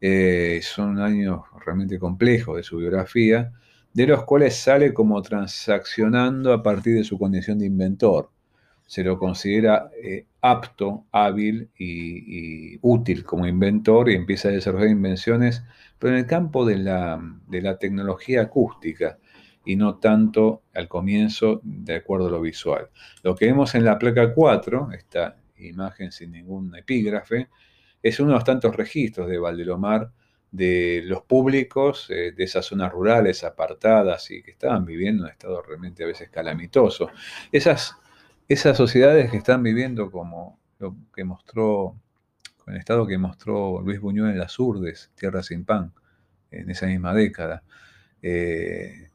[0.00, 3.52] Eh, son años realmente complejos de su biografía,
[3.92, 8.30] de los cuales sale como transaccionando a partir de su condición de inventor
[8.86, 9.90] se lo considera
[10.46, 15.64] apto, hábil y, útil como inventor y empieza a desarrollar invenciones,
[15.98, 19.18] pero en el campo de la, tecnología acústica
[19.64, 22.90] y no tanto al comienzo de acuerdo a lo visual.
[23.22, 27.48] Lo que vemos en la placa 4, esta imagen sin ningún epígrafe,
[28.02, 30.10] es uno de los tantos registros de Valdelomar
[30.50, 35.32] de los públicos eh, de esas zonas rurales apartadas y que estaban viviendo en un
[35.32, 37.08] estado realmente a veces calamitoso.
[37.50, 37.96] Esas
[38.48, 41.96] esas sociedades que están viviendo como lo que mostró
[42.58, 45.92] con el estado que mostró Luis Buñuel en Las Urdes, Tierra sin Pan,
[46.50, 47.62] en esa misma década,
[48.22, 49.10] eh,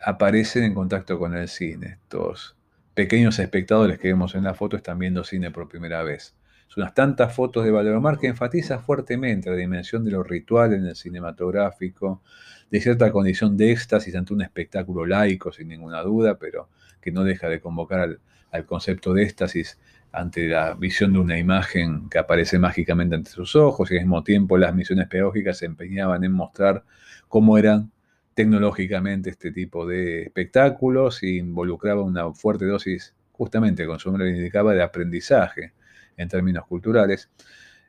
[0.00, 1.98] aparecen en contacto con el cine.
[2.02, 2.56] Estos
[2.94, 6.34] pequeños espectadores que vemos en la foto están viendo cine por primera vez.
[6.68, 10.86] Son unas tantas fotos de Valderomar que enfatiza fuertemente la dimensión de lo ritual en
[10.86, 12.22] el cinematográfico,
[12.70, 17.24] de cierta condición de éxtasis ante un espectáculo laico, sin ninguna duda, pero que no
[17.24, 18.20] deja de convocar al,
[18.56, 19.78] al concepto de éxtasis
[20.12, 24.24] ante la visión de una imagen que aparece mágicamente ante sus ojos y al mismo
[24.24, 26.84] tiempo las misiones pedagógicas se empeñaban en mostrar
[27.28, 27.92] cómo eran
[28.34, 34.74] tecnológicamente este tipo de espectáculos e involucraba una fuerte dosis, justamente con su nombre indicaba,
[34.74, 35.72] de aprendizaje
[36.16, 37.30] en términos culturales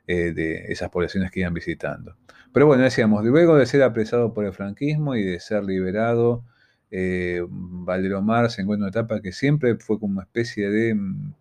[0.06, 2.16] eh, de esas poblaciones que iban visitando.
[2.52, 6.44] Pero bueno, decíamos, luego de ser apresado por el franquismo y de ser liberado,
[6.90, 11.34] eh, Valderomar se encuentra en una etapa que siempre fue como una especie de mm,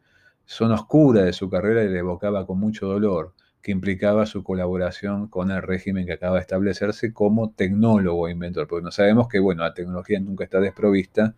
[0.46, 5.28] zona oscura de su carrera y le evocaba con mucho dolor, que implicaba su colaboración
[5.28, 9.40] con el régimen que acaba de establecerse como tecnólogo e inventor, porque no sabemos que,
[9.40, 11.36] bueno, la tecnología nunca está desprovista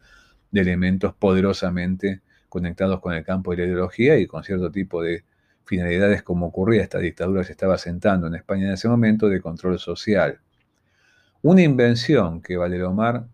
[0.51, 5.23] de elementos poderosamente conectados con el campo de la ideología y con cierto tipo de
[5.65, 9.77] finalidades como ocurría esta dictadura se estaba sentando en España en ese momento de control
[9.77, 10.39] social.
[11.43, 13.27] Una invención que Valeromar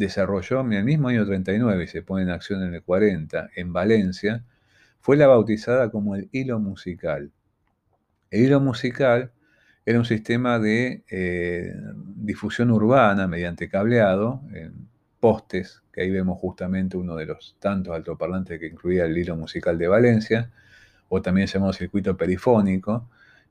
[0.00, 3.72] desarrolló en el mismo año 39 y se pone en acción en el 40 en
[3.74, 4.42] Valencia,
[4.98, 7.30] fue la bautizada como el hilo musical.
[8.30, 9.30] El hilo musical
[9.84, 11.74] era un sistema de eh,
[12.16, 14.88] difusión urbana mediante cableado en
[15.20, 19.76] postes, que ahí vemos justamente uno de los tantos altoparlantes que incluía el hilo musical
[19.76, 20.50] de Valencia,
[21.10, 23.10] o también llamó circuito perifónico,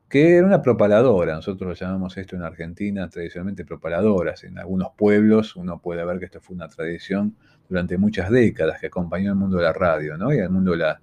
[0.09, 1.35] que era una propaladora.
[1.35, 4.43] Nosotros lo llamamos esto en Argentina tradicionalmente propaladoras.
[4.43, 7.35] En algunos pueblos uno puede ver que esto fue una tradición
[7.69, 11.01] durante muchas décadas que acompañó al mundo de la radio y al mundo de la,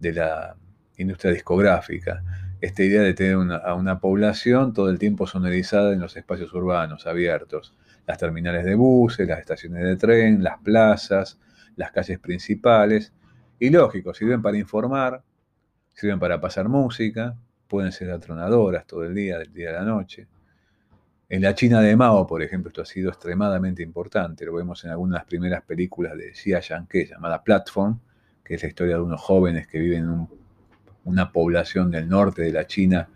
[0.00, 0.56] de la
[0.96, 2.24] industria discográfica.
[2.60, 7.06] Esta idea de tener a una población todo el tiempo sonorizada en los espacios urbanos
[7.06, 7.74] abiertos.
[8.06, 11.38] Las terminales de buses, las estaciones de tren, las plazas,
[11.76, 13.12] las calles principales.
[13.60, 15.22] Y lógico, sirven para informar,
[15.94, 17.36] sirven para pasar música,
[17.72, 20.26] pueden ser atronadoras todo el día, del día a la noche.
[21.30, 24.44] En la China de Mao, por ejemplo, esto ha sido extremadamente importante.
[24.44, 27.98] Lo vemos en algunas primeras películas de Xia Yanke llamada Platform,
[28.44, 30.28] que es la historia de unos jóvenes que viven en
[31.04, 33.08] una población del norte de la China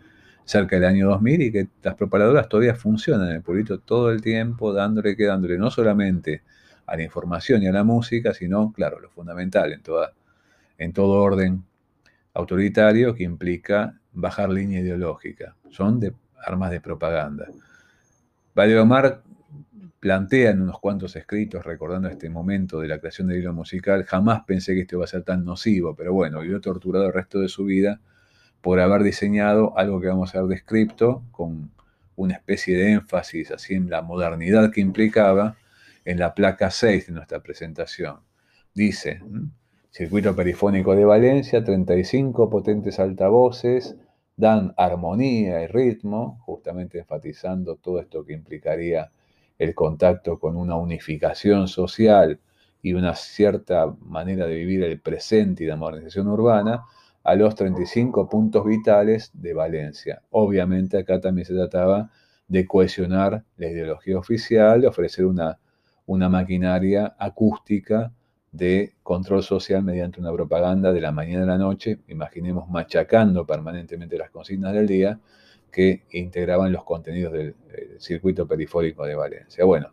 [0.43, 4.23] cerca del año 2000 y que las propagadoras todavía funcionan en el pueblito todo el
[4.23, 6.41] tiempo, dándole que dándole no solamente
[6.87, 10.13] a la información y a la música, sino, claro, lo fundamental en, toda,
[10.79, 11.63] en todo orden
[12.33, 15.55] autoritario que implica bajar línea ideológica.
[15.69, 16.13] Son de
[16.45, 17.47] armas de propaganda.
[18.55, 19.21] Omar
[19.99, 24.43] plantea en unos cuantos escritos, recordando este momento de la creación del hilo musical, jamás
[24.45, 27.47] pensé que esto iba a ser tan nocivo, pero bueno, vivió torturado el resto de
[27.47, 27.99] su vida
[28.61, 31.71] por haber diseñado algo que vamos a ver descripto, con
[32.15, 35.55] una especie de énfasis así en la modernidad que implicaba
[36.05, 38.17] en la placa 6 de nuestra presentación.
[38.73, 39.21] Dice,
[39.91, 43.95] Circuito perifónico de Valencia, 35 potentes altavoces,
[44.37, 49.11] dan armonía y ritmo, justamente enfatizando todo esto que implicaría
[49.57, 52.39] el contacto con una unificación social
[52.81, 56.83] y una cierta manera de vivir el presente y la modernización urbana,
[57.23, 60.21] a los 35 puntos vitales de Valencia.
[60.29, 62.09] Obviamente acá también se trataba
[62.47, 65.59] de cohesionar la ideología oficial, ofrecer una,
[66.05, 68.13] una maquinaria acústica
[68.51, 74.17] de control social mediante una propaganda de la mañana a la noche, imaginemos machacando permanentemente
[74.17, 75.19] las consignas del día
[75.71, 77.55] que integraban los contenidos del,
[77.99, 79.65] circuito perifórico de Valencia.
[79.65, 79.91] Bueno,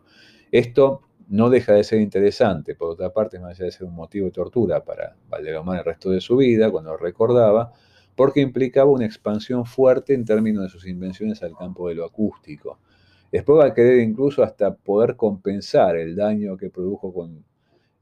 [0.51, 4.25] esto no deja de ser interesante, por otra parte, no deja de ser un motivo
[4.25, 7.71] de tortura para Valderomar el resto de su vida, cuando lo recordaba,
[8.15, 12.79] porque implicaba una expansión fuerte en términos de sus invenciones al campo de lo acústico.
[13.31, 17.43] Después va a querer incluso hasta poder compensar el daño que produjo con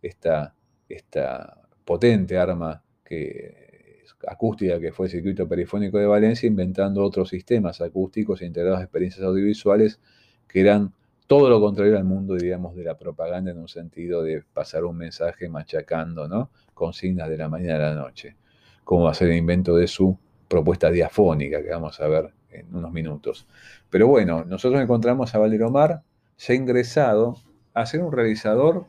[0.03, 0.53] esta,
[0.87, 7.81] esta potente arma que, acústica que fue el circuito perifónico de Valencia, inventando otros sistemas
[7.81, 9.99] acústicos e integrados a experiencias audiovisuales
[10.47, 10.93] que eran
[11.27, 14.97] todo lo contrario al mundo, diríamos, de la propaganda en un sentido de pasar un
[14.97, 16.51] mensaje machacando, ¿no?
[16.73, 18.35] Consignas de la mañana a la noche,
[18.83, 22.75] como va a ser el invento de su propuesta diafónica, que vamos a ver en
[22.75, 23.47] unos minutos.
[23.89, 26.03] Pero bueno, nosotros encontramos a Valeromar
[26.37, 27.37] ya ingresado
[27.73, 28.85] a ser un realizador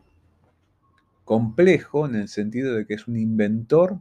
[1.25, 4.01] complejo en el sentido de que es un inventor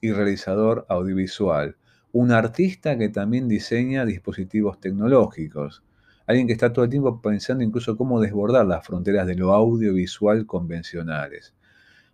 [0.00, 1.76] y realizador audiovisual,
[2.12, 5.82] un artista que también diseña dispositivos tecnológicos,
[6.26, 10.46] alguien que está todo el tiempo pensando incluso cómo desbordar las fronteras de lo audiovisual
[10.46, 11.54] convencionales.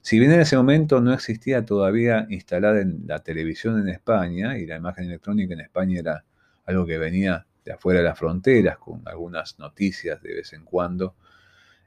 [0.01, 4.67] Si bien en ese momento no existía todavía instalada en la televisión en España y
[4.67, 6.25] la imagen electrónica en España era
[6.65, 11.15] algo que venía de afuera de las fronteras, con algunas noticias de vez en cuando,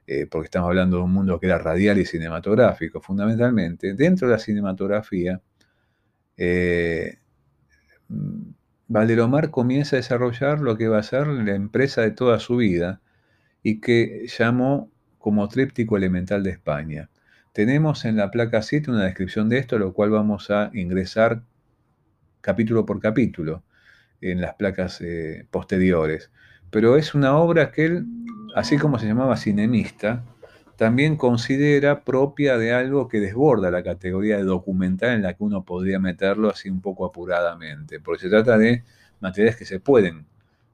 [0.07, 3.93] eh, porque estamos hablando de un mundo que era radial y cinematográfico, fundamentalmente.
[3.93, 5.41] Dentro de la cinematografía,
[6.37, 7.19] eh,
[9.51, 13.01] comienza a desarrollar lo que va a ser la empresa de toda su vida
[13.63, 17.09] y que llamó como tríptico elemental de España.
[17.53, 21.41] Tenemos en la placa 7 una descripción de esto, lo cual vamos a ingresar
[22.41, 23.63] capítulo por capítulo
[24.21, 26.31] en las placas eh, posteriores.
[26.69, 28.05] Pero es una obra que él,
[28.55, 30.23] así como se llamaba cinemista,
[30.77, 35.65] también considera propia de algo que desborda la categoría de documental en la que uno
[35.65, 38.83] podría meterlo así un poco apuradamente, porque se trata de
[39.19, 40.25] materiales que se pueden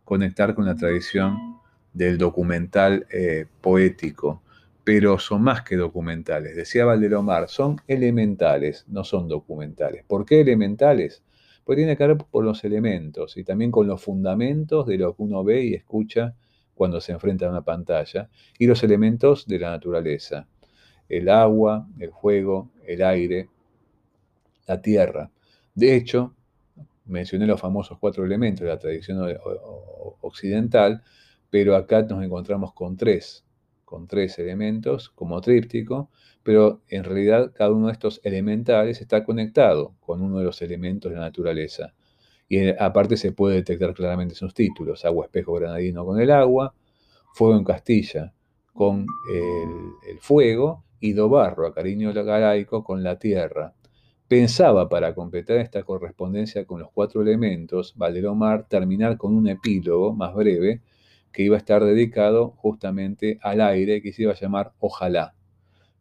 [0.05, 1.59] conectar con la tradición
[1.91, 4.43] del documental eh, poético,
[4.83, 6.55] pero son más que documentales.
[6.55, 10.03] Decía Valdelomar, son elementales, no son documentales.
[10.07, 11.23] ¿Por qué elementales?
[11.63, 15.23] Pues tiene que ver con los elementos y también con los fundamentos de lo que
[15.23, 16.35] uno ve y escucha
[16.81, 20.47] cuando se enfrenta a una pantalla y los elementos de la naturaleza.
[21.07, 23.49] El agua, el fuego, el aire,
[24.65, 25.29] la tierra.
[25.75, 26.33] De hecho,
[27.05, 29.19] mencioné los famosos cuatro elementos de la tradición
[30.21, 31.03] occidental,
[31.51, 33.45] pero acá nos encontramos con tres,
[33.85, 36.09] con tres elementos como tríptico,
[36.41, 41.11] pero en realidad cada uno de estos elementales está conectado con uno de los elementos
[41.11, 41.93] de la naturaleza.
[42.51, 46.75] Y eh, aparte se puede detectar claramente sus títulos, agua espejo granadino con el agua,
[47.33, 48.33] fuego en Castilla
[48.73, 53.73] con el, fuego y do barro a cariño galaico con la tierra.
[54.27, 60.35] Pensaba para completar esta correspondencia con los cuatro elementos, Valderomar terminar con un epílogo más
[60.35, 60.81] breve
[61.31, 65.35] que iba a estar dedicado justamente al aire que se iba a llamar Ojalá.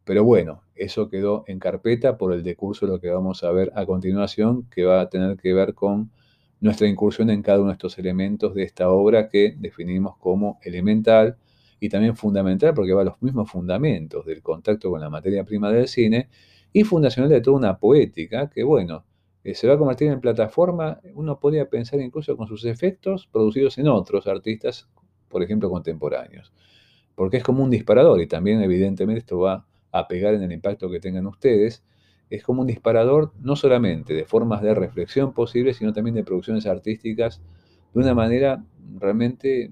[0.03, 3.71] Pero bueno, eso quedó en carpeta por el decurso de lo que vamos a ver
[3.73, 6.11] a continuación, que va a tener que ver con
[6.61, 11.37] nuestra incursión en cada uno de estos elementos de esta obra que definimos como elemental
[11.79, 15.71] y también fundamental porque va a los mismos fundamentos del contacto con la materia prima
[15.71, 16.29] del cine
[16.71, 19.03] y fundacional de toda una poética que, bueno,
[19.43, 23.79] eh, se va a convertir en plataforma, uno podría pensar incluso con sus efectos producidos
[23.79, 24.87] en otros artistas,
[25.29, 26.53] por ejemplo, contemporáneos,
[27.15, 30.91] porque es como un disparador y también evidentemente esto va a pegar en el impacto
[30.91, 31.83] que tengan ustedes,
[32.31, 36.65] es como un disparador no solamente de formas de reflexión posibles, sino también de producciones
[36.65, 37.41] artísticas
[37.93, 38.63] de una manera
[38.99, 39.71] realmente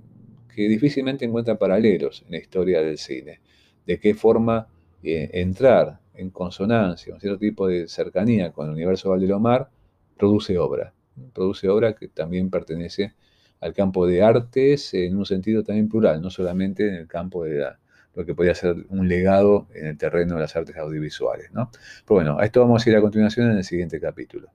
[0.54, 3.39] que difícilmente encuentra paralelos en la historia del cine.
[3.88, 4.67] De qué forma
[5.02, 9.69] eh, entrar en consonancia, un cierto tipo de cercanía con el universo Valdelomar,
[10.17, 10.93] produce obra.
[11.34, 13.13] Produce obra que también pertenece
[13.62, 17.60] al campo de artes en un sentido también plural, no solamente en el campo de
[17.60, 17.80] la,
[18.19, 21.53] lo que podría ser un legado en el terreno de las artes audiovisuales.
[21.53, 21.71] ¿no?
[22.05, 24.49] Pero bueno, a esto vamos a ir a continuación en el siguiente capítulo.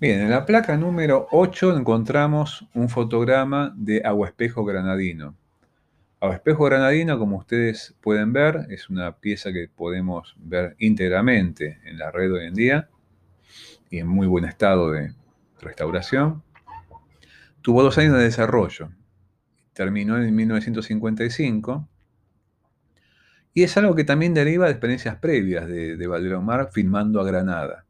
[0.00, 5.34] Bien, en la placa número 8 encontramos un fotograma de Espejo Granadino.
[6.20, 12.12] Espejo Granadino, como ustedes pueden ver, es una pieza que podemos ver íntegramente en la
[12.12, 12.88] red hoy en día
[13.90, 15.12] y en muy buen estado de
[15.60, 16.44] restauración.
[17.62, 18.90] Tuvo dos años de desarrollo
[19.80, 21.88] terminó en 1955.
[23.54, 27.86] Y es algo que también deriva de experiencias previas de, de Valdelomar filmando a Granada.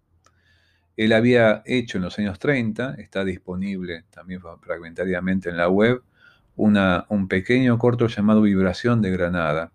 [0.96, 6.04] Él había hecho en los años 30, está disponible también fragmentariamente en la web,
[6.54, 9.72] un pequeño corto llamado Vibración de Granada.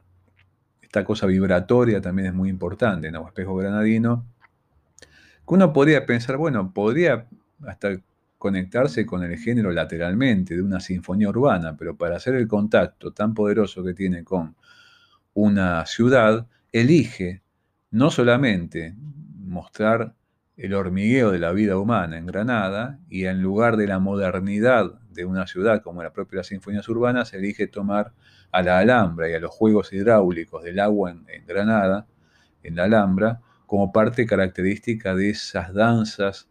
[0.81, 4.25] Esta cosa vibratoria también es muy importante en Agua Espejo Granadino,
[5.01, 7.27] que uno podría pensar, bueno, podría
[7.67, 7.97] hasta
[8.45, 13.33] conectarse con el género lateralmente de una sinfonía urbana, pero para hacer el contacto tan
[13.33, 14.55] poderoso que tiene con
[15.33, 17.41] una ciudad, elige
[17.89, 18.93] no solamente
[19.39, 20.13] mostrar
[20.57, 25.25] el hormigueo de la vida humana en Granada y en lugar de la modernidad de
[25.25, 28.13] una ciudad como la propia sinfonías urbanas, elige tomar
[28.51, 32.05] a la Alhambra y a los juegos hidráulicos del agua en, en Granada,
[32.61, 36.47] en la Alhambra, como parte característica de esas danzas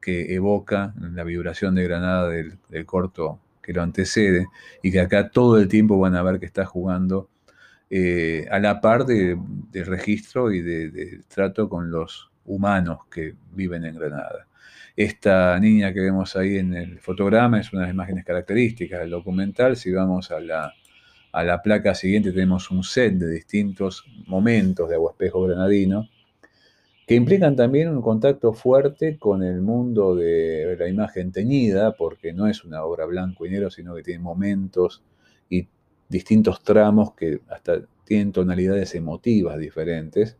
[0.00, 4.46] que evoca la vibración de Granada del, corto que lo antecede
[4.82, 7.28] y que acá todo el tiempo van a ver que está jugando
[7.90, 13.96] eh, a la par del registro y del trato con los humanos que viven en
[13.96, 14.46] Granada.
[14.96, 19.10] Esta niña que vemos ahí en el fotograma es una de las imágenes características del
[19.10, 19.76] documental.
[19.76, 20.74] Si vamos a la,
[21.32, 26.08] a la placa siguiente tenemos un set de distintos momentos de Agua Espejo Granadino
[27.10, 32.46] que implican también un contacto fuerte con el mundo de la imagen teñida, porque no
[32.46, 35.02] es una obra blanco y negro, sino que tiene momentos
[35.48, 35.66] y
[36.08, 40.38] distintos tramos que hasta tienen tonalidades emotivas diferentes.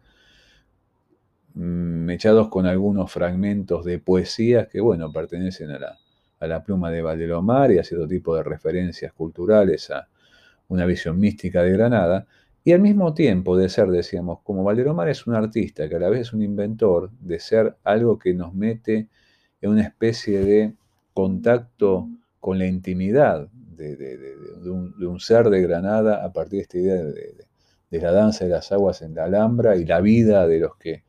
[1.55, 5.99] mechados con algunos fragmentos de poesía que, bueno, pertenecen a la,
[6.39, 10.07] a la pluma de Valdelomar y a cierto tipo de referencias culturales a
[10.69, 12.29] una visión mística de Granada,
[12.63, 16.11] y al mismo tiempo de ser, decíamos, como Valdelomar es un artista, que a la
[16.11, 19.09] vez es un inventor, de ser algo que nos mete
[19.61, 20.75] en una especie de
[21.15, 22.09] contacto
[22.39, 24.37] con la intimidad de,
[24.67, 29.01] un, ser de Granada a partir de esta idea de, la danza de las aguas
[29.03, 31.05] en la Alhambra y la vida de los que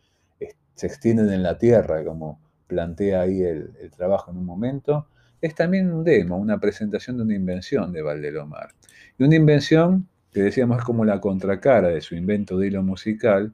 [0.76, 5.08] se extienden en la tierra, como plantea ahí el, el trabajo en un momento,
[5.42, 8.70] es también un demo, una presentación de una invención de Valdelomar.
[9.18, 13.54] Y una invención que decíamos es como la contracara de su invento de hilo musical,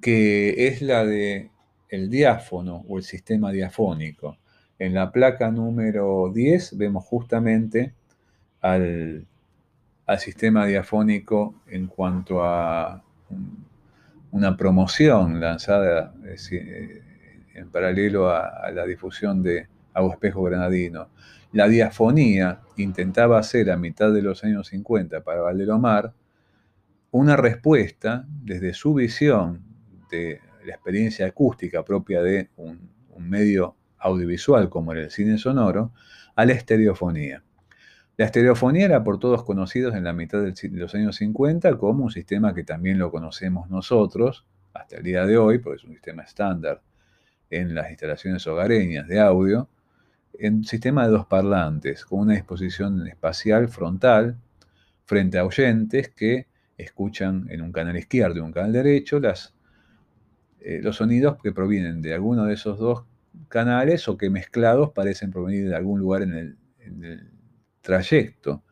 [0.00, 1.50] que es la de
[1.88, 4.38] el diáfono o el sistema diafónico.
[4.78, 7.94] En la placa número 10 vemos justamente
[8.60, 9.26] al,
[10.18, 13.02] sistema diafónico en cuanto a
[14.30, 17.02] una promoción lanzada eh,
[17.54, 21.08] en paralelo a, la difusión de Agua Espejo Granadino.
[21.56, 26.12] La diafonía intentaba hacer a mitad de los años 50 para Valdelomar
[27.12, 29.62] una respuesta desde su visión
[30.10, 35.94] de la experiencia acústica propia de un, medio audiovisual como era el cine sonoro,
[36.34, 37.42] a la estereofonía.
[38.18, 42.10] La estereofonía era por todos conocidos en la mitad de los años 50 como un
[42.10, 44.44] sistema que también lo conocemos nosotros
[44.74, 46.82] hasta el día de hoy, porque es un sistema estándar
[47.48, 49.70] en las instalaciones hogareñas de audio,
[50.38, 54.36] en un sistema de dos parlantes, con una disposición espacial frontal
[55.04, 59.20] frente a oyentes que escuchan en un canal izquierdo y un canal derecho
[60.60, 63.04] eh, los sonidos que provienen de alguno de esos dos
[63.48, 66.56] canales o que mezclados parecen provenir de algún lugar en el,
[67.80, 68.64] trayecto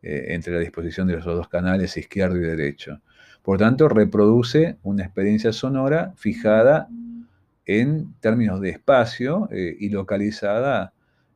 [0.00, 3.00] eh, entre la disposición de los dos canales izquierdo y derecho.
[3.42, 6.88] Por tanto, reproduce una experiencia sonora fijada
[7.64, 10.92] en términos de espacio eh, y localizada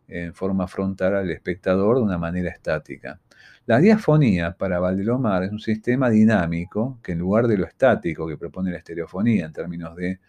[0.09, 3.21] en forma frontal al espectador de una manera estática.
[3.67, 8.37] La diafonía para Valdelomar es un sistema dinámico que en lugar de lo estático que
[8.37, 10.21] propone la estereofonía en términos de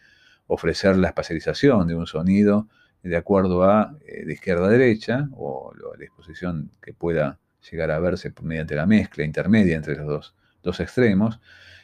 [0.47, 2.67] ofrecer la espacialización de un sonido
[3.03, 7.99] de acuerdo a eh, de izquierda a derecha o la disposición que pueda llegar a
[7.99, 11.39] verse mediante la mezcla intermedia entre los dos, dos extremos,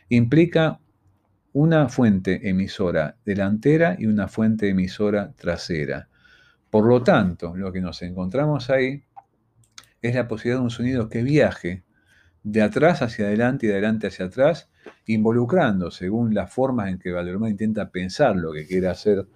[0.10, 0.80] implica
[1.54, 6.08] una fuente emisora delantera y una fuente emisora trasera.
[6.72, 9.04] Por lo tanto, lo que nos encontramos ahí
[10.02, 11.84] es la posibilidad de un sonido que viaje
[12.44, 14.72] de atrás hacia adelante y de adelante hacia atrás,
[15.06, 19.28] involucrando, según las formas en que Valderoma intenta pensar lo que quiere hacer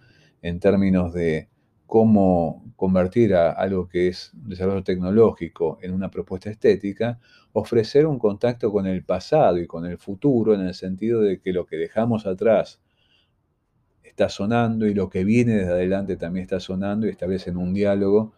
[0.41, 1.49] en términos de
[1.85, 7.19] cómo convertir a algo que es desarrollo tecnológico en una propuesta estética,
[7.51, 11.51] ofrecer un contacto con el pasado y con el futuro en el sentido de que
[11.51, 12.79] lo que dejamos atrás
[14.15, 18.31] está sonando y lo que viene desde adelante también está sonando y establecen un diálogo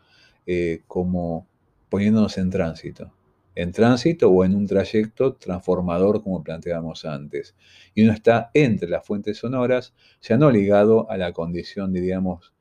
[0.47, 1.47] eh, como
[1.87, 3.13] poniéndonos en tránsito.
[3.53, 7.55] En tránsito o en un trayecto transformador, como planteábamos antes.
[7.93, 12.53] Y uno está entre las fuentes sonoras, ya no ligado a la condición, diríamos,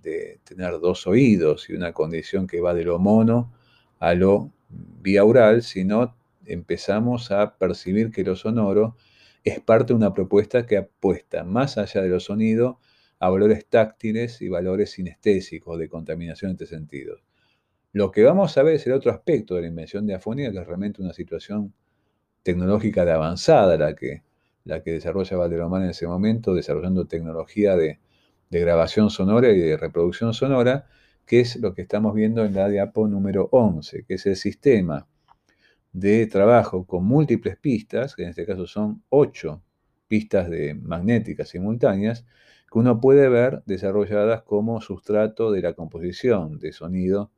[0.00, 3.52] de tener dos oídos y una condición que va de lo mono
[3.98, 6.14] a lo biaural, sino
[6.46, 8.96] empezamos a percibir que lo sonoro
[9.44, 12.78] es parte de una propuesta que apuesta más allá de lo sonido
[13.18, 17.22] a valores táctiles y valores sinestésicos de contaminación entre sentidos.
[17.92, 20.58] Lo que vamos a ver es el otro aspecto de la invención de afonía, que
[20.58, 21.74] es realmente una situación
[22.42, 24.22] tecnológica de avanzada la que,
[24.64, 27.98] la que desarrolla Valderomar en ese momento, desarrollando tecnología de,
[28.50, 30.86] grabación sonora y de reproducción sonora,
[31.24, 35.06] que es lo que estamos viendo en la diapo número 11, que es el sistema
[35.92, 39.62] de trabajo con múltiples pistas, que en este caso son ocho
[40.08, 42.24] pistas de magnéticas simultáneas,
[42.70, 47.30] que uno puede ver desarrolladas como sustrato de la composición de sonido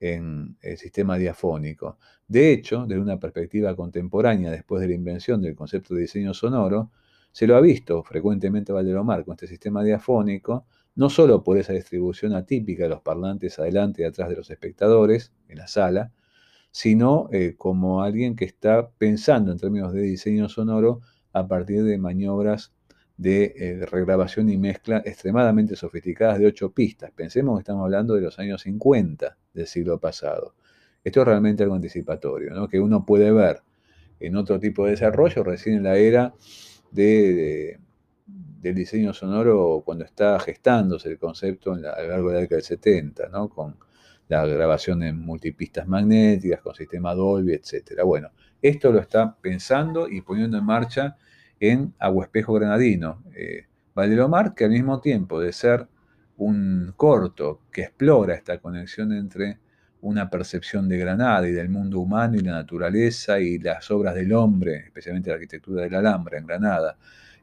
[0.00, 1.98] en el sistema diafónico.
[2.26, 6.90] De hecho, desde una perspectiva contemporánea, después de la invención del concepto de diseño sonoro,
[7.32, 12.34] se lo ha visto frecuentemente Valderomar con este sistema diafónico, no solo por esa distribución
[12.34, 16.12] atípica de los parlantes adelante y atrás de los espectadores en la sala,
[16.70, 21.00] sino eh, como alguien que está pensando en términos de diseño sonoro
[21.32, 22.72] a partir de maniobras
[23.16, 27.10] de eh, regrabación y mezcla extremadamente sofisticadas de ocho pistas.
[27.10, 30.54] Pensemos que estamos hablando de los años 50 del siglo pasado.
[31.04, 32.68] Esto es realmente algo anticipatorio, ¿no?
[32.68, 33.62] que uno puede ver
[34.20, 36.34] en otro tipo de desarrollo, recién en la era
[36.90, 37.78] de,
[38.26, 42.64] del diseño sonoro cuando está gestándose el concepto a lo largo de la década del
[42.64, 43.48] 70, ¿no?
[43.48, 43.76] con
[44.30, 48.02] la grabación en multipistas magnéticas, con sistema Dolby, etc.
[48.04, 48.30] Bueno,
[48.62, 51.16] esto lo está pensando y poniendo en marcha
[51.58, 53.22] en Agua Espejo Granadino.
[53.34, 55.86] Eh, Valdelomar, que al mismo tiempo de ser
[56.36, 59.58] un corto que explora esta conexión entre
[60.00, 64.32] una percepción de Granada y del mundo humano y la naturaleza y las obras del
[64.32, 66.96] hombre, especialmente la arquitectura del Alhambra en Granada,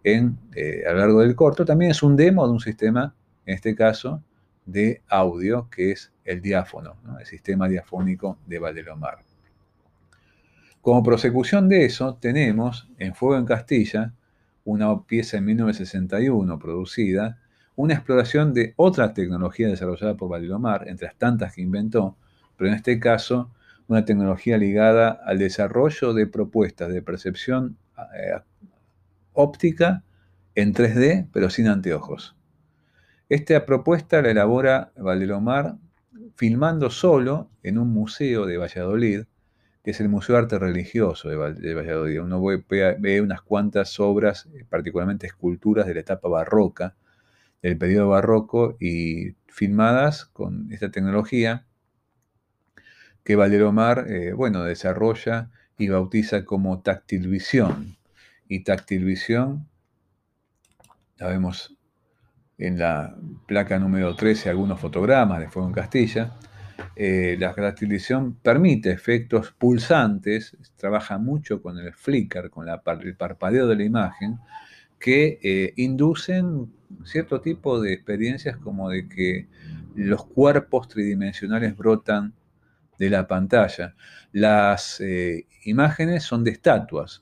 [0.03, 3.13] en, eh, a lo largo del corto, también es un demo de un sistema,
[3.45, 4.23] en este caso,
[4.67, 9.19] de audio, que es el diáfono, el sistema diafónico de Valdelomar.
[10.81, 14.13] Como prosecución de eso, tenemos en Fuego en Castilla,
[14.63, 17.39] una pieza en 1961 producida,
[17.75, 22.15] una exploración de otra tecnología desarrollada por Valdelomar, entre las tantas que inventó,
[22.57, 23.51] pero en este caso
[23.87, 28.39] una tecnología ligada al desarrollo de propuestas de percepción eh,
[29.33, 30.03] óptica
[30.55, 32.36] en 3D, pero sin anteojos.
[33.29, 35.75] Esta propuesta la elabora Valdelomar
[36.37, 39.23] filmando solo en un museo de Valladolid,
[39.83, 41.35] que es el Museo de Arte Religioso de,
[41.75, 42.21] Valladolid.
[42.21, 46.95] Uno ve, unas cuantas obras, eh, particularmente esculturas de la etapa barroca,
[47.61, 51.65] del periodo barroco, y filmadas con esta tecnología
[53.25, 57.97] que Valdelomar, eh, bueno, desarrolla y bautiza como táctil visión.
[58.47, 59.67] Y táctil visión,
[61.17, 61.76] la vemos
[62.57, 66.35] en la placa número 13 algunos fotogramas de Fuego en Castilla.
[66.95, 73.75] Eh, la táctil-visión permite efectos pulsantes, trabaja mucho con el flicker, con el parpadeo de
[73.75, 74.39] la imagen,
[74.99, 76.71] que eh, inducen
[77.03, 79.47] cierto tipo de experiencias como de que
[79.95, 82.33] los cuerpos tridimensionales brotan
[82.97, 83.95] de la pantalla.
[84.31, 87.21] Las eh, imágenes son de estatuas.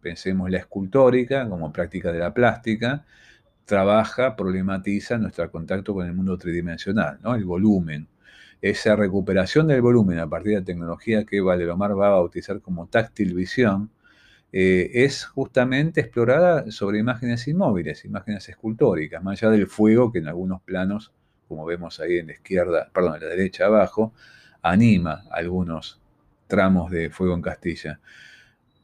[0.00, 3.04] Pensemos la escultórica como práctica de la plástica.
[3.64, 7.34] Trabaja, problematiza nuestro contacto con el mundo tridimensional, ¿no?
[7.34, 8.08] el volumen.
[8.60, 12.86] Esa recuperación del volumen a partir de la tecnología que Valeromar va a bautizar como
[12.86, 13.90] táctil visión,
[14.52, 20.28] eh, es justamente explorada sobre imágenes inmóviles, imágenes escultóricas, más allá del fuego que en
[20.28, 21.12] algunos planos,
[21.48, 24.12] como vemos ahí en la izquierda, perdón, en la derecha abajo,
[24.60, 26.00] anima algunos
[26.46, 28.00] tramos de Fuego en Castilla.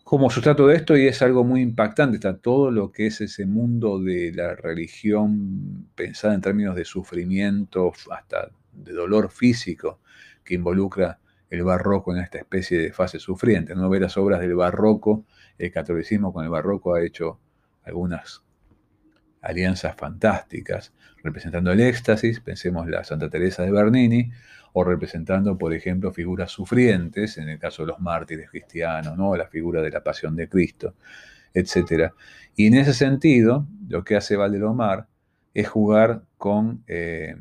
[0.08, 3.44] Como sustrato de esto, y es algo muy impactante, está todo lo que es ese
[3.44, 10.00] mundo de la religión pensada en términos de sufrimiento, hasta de dolor físico,
[10.42, 13.74] que involucra el barroco en esta especie de fase sufriente.
[13.74, 15.26] No ver las obras del barroco,
[15.58, 17.38] el catolicismo con el barroco ha hecho
[17.84, 18.42] algunas
[19.42, 24.30] alianzas fantásticas, representando el éxtasis, pensemos la Santa Teresa de Bernini,
[24.80, 29.34] o representando, por ejemplo, figuras sufrientes, en el caso de los mártires cristianos, ¿no?
[29.34, 30.94] la figura de la pasión de Cristo,
[31.52, 32.12] etc.
[32.54, 35.08] Y en ese sentido, lo que hace Valdelomar
[35.52, 37.34] es jugar con eh,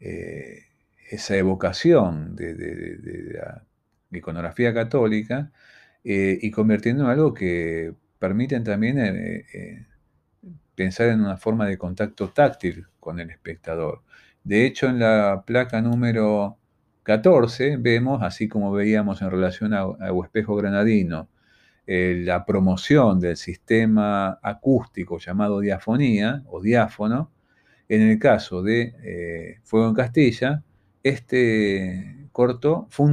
[0.00, 0.64] eh,
[1.10, 3.64] esa evocación de, la
[4.12, 5.50] iconografía católica
[6.04, 9.46] eh, y convirtiendo en algo que permiten también
[10.74, 14.02] pensar en una forma de contacto táctil con el espectador.
[14.44, 16.58] De hecho, en la placa número
[17.02, 19.86] 14 vemos, así como veíamos en relación a,
[20.22, 21.28] Espejo Granadino,
[21.86, 27.30] eh, la promoción del sistema acústico llamado diafonía o diáfono.
[27.88, 30.62] En el caso de eh, Fuego en Castilla,
[31.02, 33.06] este corto fue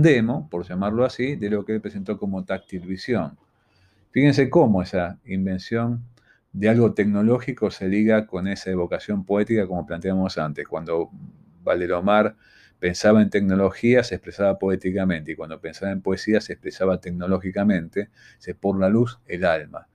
[0.49, 3.37] por llamarlo así, de lo que él presentó como táctil visión.
[4.11, 6.03] Fíjense cómo esa invención
[6.57, 10.67] de algo tecnológico se liga con esa evocación poética como planteamos antes.
[10.67, 11.11] Cuando
[11.63, 12.35] Valderomar
[12.79, 18.55] pensaba en tecnología, se expresaba poéticamente, y cuando pensaba en poesía, se expresaba tecnológicamente, se
[18.55, 19.87] por la luz el alma.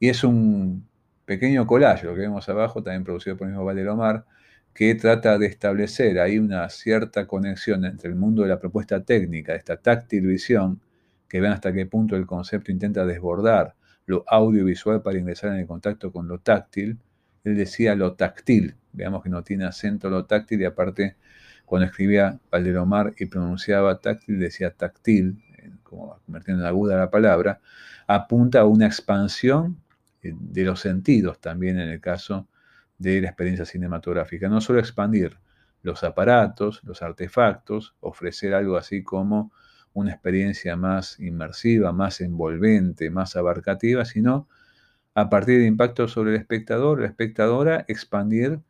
[0.00, 0.88] Y es un
[1.24, 4.24] pequeño collage, lo que vemos abajo, también producido por el mismo Valderomar,
[4.74, 9.52] que trata de establecer ahí una cierta conexión entre el mundo de la propuesta técnica,
[9.52, 10.80] de esta táctil visión,
[11.28, 13.76] que ven hasta qué punto el concepto intenta desbordar
[14.08, 16.98] lo audiovisual para ingresar en el contacto con lo táctil.
[17.44, 21.16] Él decía lo táctil, veamos que no tiene acento lo táctil y aparte
[21.66, 25.44] cuando escribía Valderomar y pronunciaba táctil decía táctil,
[25.82, 27.60] como convirtiendo en aguda la palabra,
[28.06, 29.76] apunta a una expansión
[30.22, 32.48] eh, de los sentidos también en el caso
[32.96, 34.48] de la experiencia cinematográfica.
[34.48, 35.36] No solo expandir
[35.82, 39.52] los aparatos, los artefactos, ofrecer algo así como
[39.92, 44.48] una experiencia más inmersiva, más envolvente, más abarcativa, sino
[45.14, 48.60] a partir de impacto sobre el espectador, la espectadora, expandir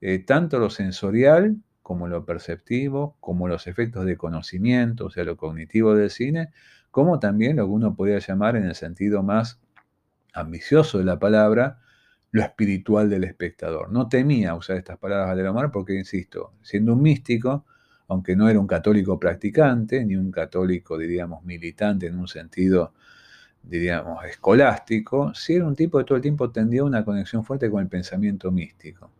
[0.00, 5.36] eh, tanto lo sensorial como lo perceptivo, como los efectos de conocimiento, o sea, lo
[5.36, 6.50] cognitivo del cine,
[6.90, 9.60] como también lo que uno podría llamar en el sentido más
[10.32, 11.80] ambicioso de la palabra,
[12.30, 13.90] lo espiritual del espectador.
[13.90, 17.64] No temía usar estas palabras de Omar porque, insisto, siendo un místico,
[18.08, 22.92] aunque no era un católico practicante, ni un católico, diríamos, militante en un sentido
[23.68, 27.82] diríamos, escolástico, sí era un tipo que todo el tiempo tendía una conexión fuerte con
[27.82, 29.10] el pensamiento místico.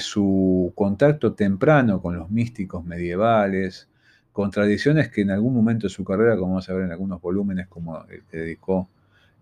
[0.00, 3.88] su contacto temprano con los místicos medievales,
[4.32, 7.20] con tradiciones que en algún momento de su carrera, como vamos a ver en algunos
[7.20, 8.88] volúmenes, como el que dedicó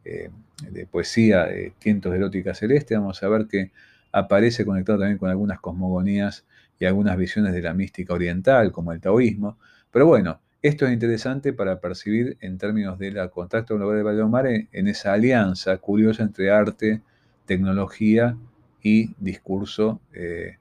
[0.05, 0.31] eh,
[0.71, 3.73] de poesía, de Tientos erótica celeste, vamos a ver que
[4.13, 6.45] aparece conectado también con algunas cosmogonías
[6.79, 9.59] y algunas visiones de la mística oriental, como el taoísmo.
[9.91, 14.69] Pero bueno, esto es interesante para percibir en términos del contacto global de Valdemar en,
[14.73, 17.03] en esa alianza curiosa entre arte,
[17.47, 18.37] tecnología
[18.83, 20.59] y discurso eh,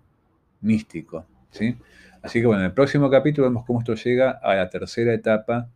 [0.62, 1.26] místico.
[1.52, 1.78] ¿sí?
[2.22, 5.70] Así que bueno, en el próximo capítulo vemos cómo esto llega a la tercera etapa,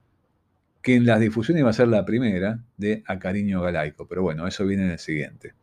[0.82, 4.08] que en las difusiones iba a ser la primera, de Acariño Galaico.
[4.08, 5.54] Pero bueno, eso viene en el siguiente.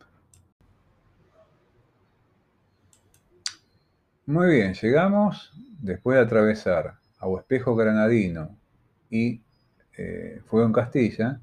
[4.26, 6.94] Muy bien, llegamos después de atravesar
[7.38, 8.56] Espejo Granadino
[9.10, 9.42] y
[9.96, 11.40] eh, Fuego en Castilla,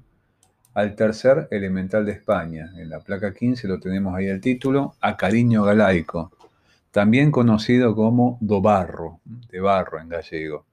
[0.74, 2.72] al tercer elemental de España.
[2.76, 6.32] En la placa 15 lo tenemos ahí el título, A Cariño Galaico,
[6.90, 10.66] también conocido como Do Barro, de barro en gallego.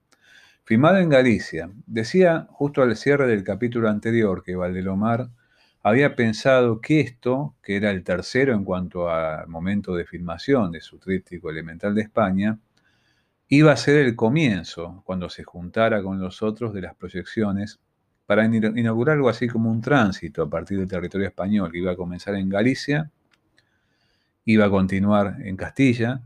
[0.63, 1.69] Filmado en Galicia.
[1.87, 5.29] Decía justo al cierre del capítulo anterior que Valdelomar
[5.81, 10.81] había pensado que esto, que era el tercero en cuanto al momento de filmación de
[10.81, 12.59] su tríptico elemental de España,
[13.47, 17.79] iba a ser el comienzo, cuando se juntara con los otros, de las proyecciones
[18.25, 21.95] para inaugurar algo así como un tránsito a partir del territorio español, que iba a
[21.95, 23.09] comenzar en Galicia,
[24.45, 26.21] iba a continuar en Castilla,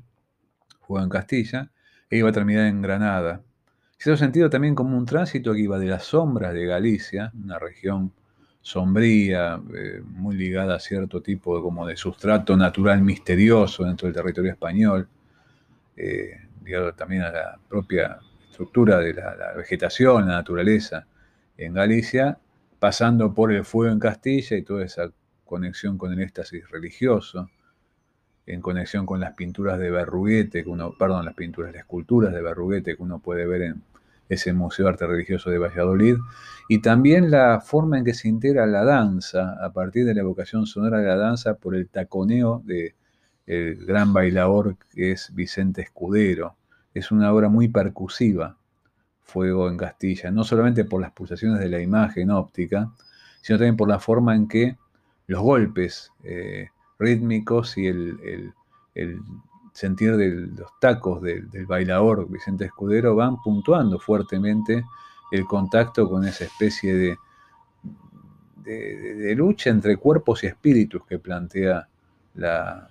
[0.81, 1.71] fue en Castilla,
[2.09, 3.41] e iba a terminar en Granada.
[3.97, 8.11] Se sentido también como un tránsito que iba de las sombras de Galicia, una región
[8.63, 14.15] sombría, eh, muy ligada a cierto tipo de, como de sustrato natural misterioso dentro del
[14.15, 15.07] territorio español,
[15.97, 21.05] eh, ligado también a la propia estructura de la, vegetación, la naturaleza
[21.57, 22.39] en Galicia,
[22.79, 25.11] pasando por el fuego en Castilla y toda esa
[25.43, 27.49] conexión con el éxtasis religioso,
[28.45, 32.41] en conexión con las pinturas de Berruguete, que uno, perdón, las pinturas, las esculturas de
[32.41, 33.83] Berruguete que uno puede ver en
[34.29, 36.15] ese Museo de Arte Religioso de Valladolid,
[36.69, 40.65] y también la forma en que se integra la danza a partir de la evocación
[40.65, 42.95] sonora de la danza por el taconeo de
[43.45, 46.55] el gran bailador que es Vicente Escudero.
[46.93, 48.57] Es una obra muy percusiva,
[49.21, 52.91] Fuego en Castilla, no solamente por las pulsaciones de la imagen óptica,
[53.41, 54.77] sino también por la forma en que
[55.27, 56.69] los golpes eh,
[56.99, 58.53] rítmicos y el,
[59.73, 64.85] sentir de los tacos del, bailador Vicente Escudero van puntuando fuertemente
[65.31, 67.17] el contacto con esa especie de,
[68.63, 71.87] de, lucha entre cuerpos y espíritus que plantea
[72.35, 72.87] la,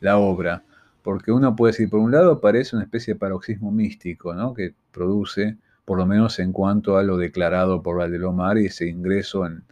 [0.00, 0.64] la obra,
[1.02, 4.54] porque uno puede decir, por un lado parece una especie de paroxismo místico, ¿no?
[4.54, 9.46] que produce, por lo menos en cuanto a lo declarado por Valdelomar y ese ingreso
[9.46, 9.64] en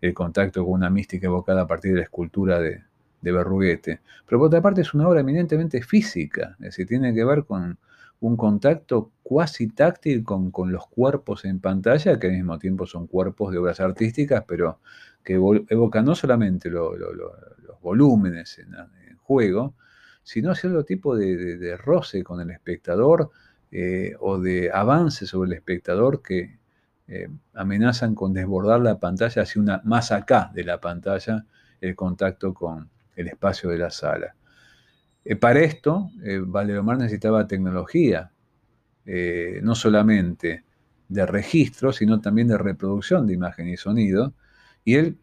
[0.00, 2.84] el contacto con una mística evocada a partir de la escultura de,
[3.20, 4.00] de Berruguete.
[4.26, 7.78] Pero por otra parte es una obra eminentemente física, es decir, tiene que ver con
[8.20, 13.52] un contacto cuasi táctil con, los cuerpos en pantalla, que al mismo tiempo son cuerpos
[13.52, 14.80] de obras artísticas, pero
[15.22, 16.90] que evocan no solamente los
[17.82, 18.74] volúmenes en,
[19.22, 19.74] juego,
[20.22, 23.30] sino cierto tipo de, roce con el espectador
[23.70, 26.58] eh, o de avance sobre el espectador que
[27.08, 31.44] eh, amenazan con desbordar la pantalla hacia una más acá de la pantalla
[31.80, 32.88] el contacto con
[33.18, 34.34] el espacio de la sala.
[35.24, 36.10] Eh, para esto,
[36.46, 38.30] Valderomar necesitaba tecnología,
[39.62, 40.64] no solamente
[41.08, 44.34] de registro, sino también de reproducción de imagen y sonido,
[44.84, 45.18] y él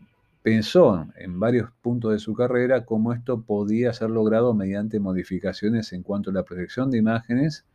[0.46, 6.04] pensó en varios puntos de su carrera cómo esto podía ser logrado mediante modificaciones en
[6.04, 7.66] cuanto a la proyección de imágenes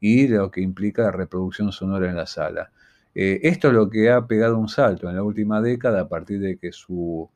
[0.00, 2.72] y lo que implica la reproducción sonora en la sala.
[3.14, 6.40] Eh, esto es lo que ha pegado un salto en la última década a partir
[6.40, 7.30] de que su,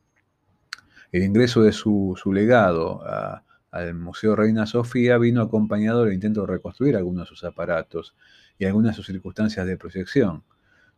[1.12, 3.02] el ingreso de su, legado
[3.70, 8.14] al Museo Reina Sofía vino acompañado del intento de reconstruir algunos de sus aparatos
[8.58, 10.42] y algunas de sus circunstancias de proyección.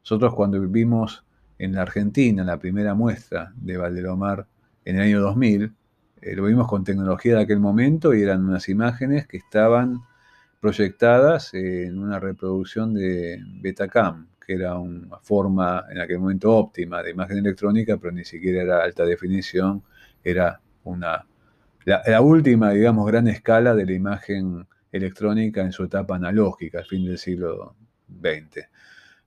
[0.01, 1.25] Nosotros cuando vivimos
[1.59, 4.47] en la Argentina, la primera muestra de Valdelomar
[4.85, 5.73] en el año 2000,
[6.21, 10.03] eh, lo vimos con tecnología de aquel momento y eran unas imágenes que estaban
[10.61, 17.11] proyectadas en una reproducción de Betacam, que era una forma en aquel momento óptima de
[17.11, 19.83] imagen electrónica, pero ni siquiera era alta definición,
[20.25, 21.27] era una,
[21.85, 27.05] la, última, digamos, gran escala de la imagen electrónica en su etapa analógica, al fin
[27.05, 27.77] del siglo
[28.09, 28.69] XX.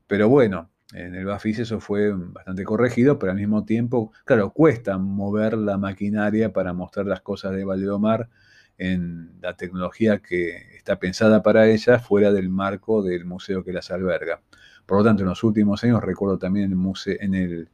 [0.07, 4.97] Pero bueno, en el Bafis eso fue bastante corregido, pero al mismo tiempo, claro, cuesta
[4.97, 8.29] mover la maquinaria para mostrar las cosas de Valdeomar
[8.77, 13.91] en la tecnología que está pensada para ella fuera del marco del museo que las
[13.91, 14.41] alberga.
[14.85, 17.69] Por lo tanto, en los últimos años recuerdo también el, museo, en el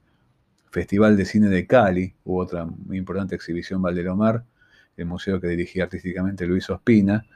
[0.73, 4.43] Festival de Cine de Cali, hubo otra muy importante exhibición Valdelomar,
[4.97, 7.27] el museo que dirigía artísticamente Luis Ospina,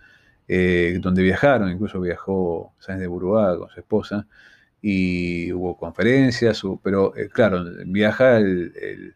[0.48, 4.26] eh, donde viajaron, incluso viajó Sáenz de Buruá con su esposa,
[4.82, 9.14] y hubo conferencias, pero eh, claro, viaja el,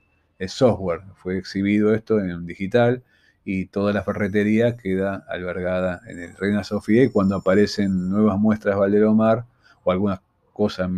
[0.47, 3.03] software, fue exhibido esto en digital
[3.43, 8.78] y toda la ferretería queda albergada en el Reina Sofía y cuando aparecen nuevas muestras
[8.78, 9.45] Valdelomar
[9.84, 10.19] o algunas
[10.53, 10.89] cosas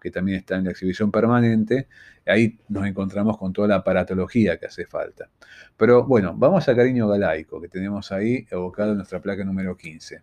[0.00, 1.86] que también están en la exhibición permanente,
[2.26, 5.28] ahí nos encontramos con toda la aparatología que hace falta.
[5.76, 10.22] Pero bueno, vamos a Cariño Galaico, que tenemos ahí evocado en nuestra placa número 15.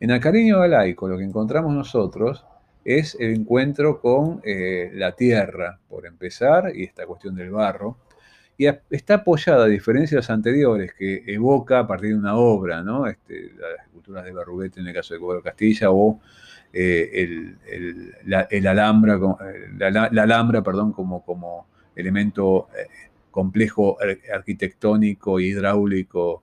[0.00, 2.44] En el Cariño Galaico lo que encontramos nosotros
[2.84, 7.98] es el encuentro con eh, la tierra, por empezar, y esta cuestión del barro.
[8.56, 12.82] Y está apoyada, a diferencia de las anteriores, que evoca a partir de una obra,
[12.82, 13.06] ¿no?
[13.06, 16.20] Este, las esculturas de Barruguete en el caso de Cobro Castilla, o
[16.72, 19.18] eh, el, alhambra,
[19.78, 21.66] la, alhambra perdón, como, como
[21.96, 22.86] elemento eh,
[23.30, 23.96] complejo
[24.32, 26.42] arquitectónico, hidráulico,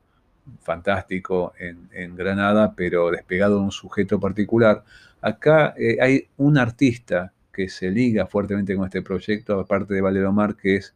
[0.61, 4.83] fantástico en, Granada, pero despegado de un sujeto particular.
[5.21, 10.55] Acá eh, hay un artista que se liga fuertemente con este proyecto, aparte de Valeromar,
[10.55, 10.93] que es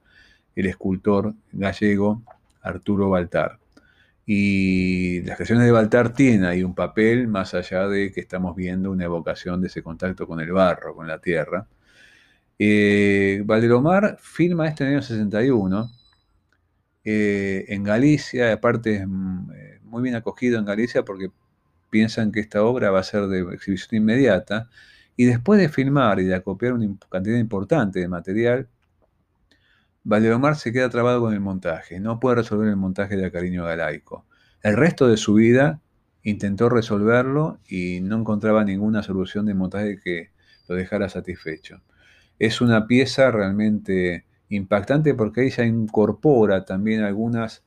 [0.56, 2.22] el escultor gallego
[2.62, 3.58] Arturo Baltar.
[4.32, 8.92] Y las creaciones de Baltar tienen ahí un papel, más allá de que estamos viendo
[8.92, 11.68] una evocación de ese contacto con el barro, con la tierra.
[12.60, 13.44] Eh,
[14.20, 15.92] filma este en el año 61
[17.06, 21.32] eh, en Galicia, aparte es mm, eh, muy bien acogido en Galicia porque
[21.90, 24.70] piensan que esta obra va a ser de exhibición inmediata,
[25.16, 28.68] y después de filmar y de acopiar una cantidad importante de material,
[30.04, 34.26] Valderomar se queda trabado con el montaje, no puede resolver el montaje de Cariño Galaico.
[34.64, 35.82] El resto de su vida
[36.24, 40.32] intentó resolverlo y no encontraba ninguna solución de montaje que
[40.68, 41.82] lo dejara satisfecho.
[42.40, 47.64] Es una pieza realmente impactante porque ella incorpora también algunas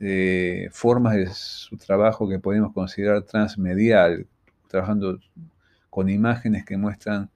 [0.00, 4.26] eh, formas de su trabajo que podemos considerar transmedial,
[4.68, 5.18] trabajando
[5.90, 7.30] con imágenes que muestran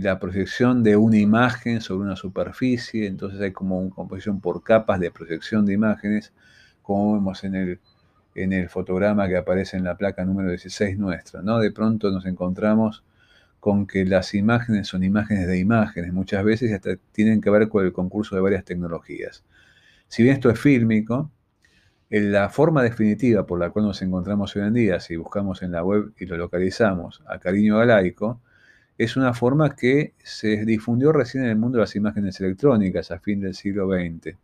[0.00, 5.00] la proyección de una imagen sobre una superficie, entonces hay como una composición por capas
[5.00, 6.32] de proyección de imágenes,
[6.82, 7.80] como vemos en el,
[8.34, 11.58] en el fotograma que aparece en la placa número 16 nuestra, ¿no?
[11.58, 13.04] De pronto nos encontramos
[13.60, 17.84] con que las imágenes son imágenes de imágenes, muchas veces hasta tienen que ver con
[17.84, 19.44] el concurso de varias tecnologías.
[20.08, 21.30] Si bien esto es fílmico,
[22.10, 25.82] la forma definitiva por la cual nos encontramos hoy en día, si buscamos en la
[25.82, 28.40] web y lo localizamos a Cariño Galaico,
[28.98, 33.18] es una forma que se difundió recién en el mundo de las imágenes electrónicas a
[33.18, 34.36] fin del siglo XX.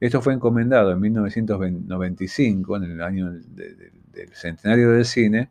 [0.00, 5.50] Esto fue encomendado en 1995, en el año del centenario del cine,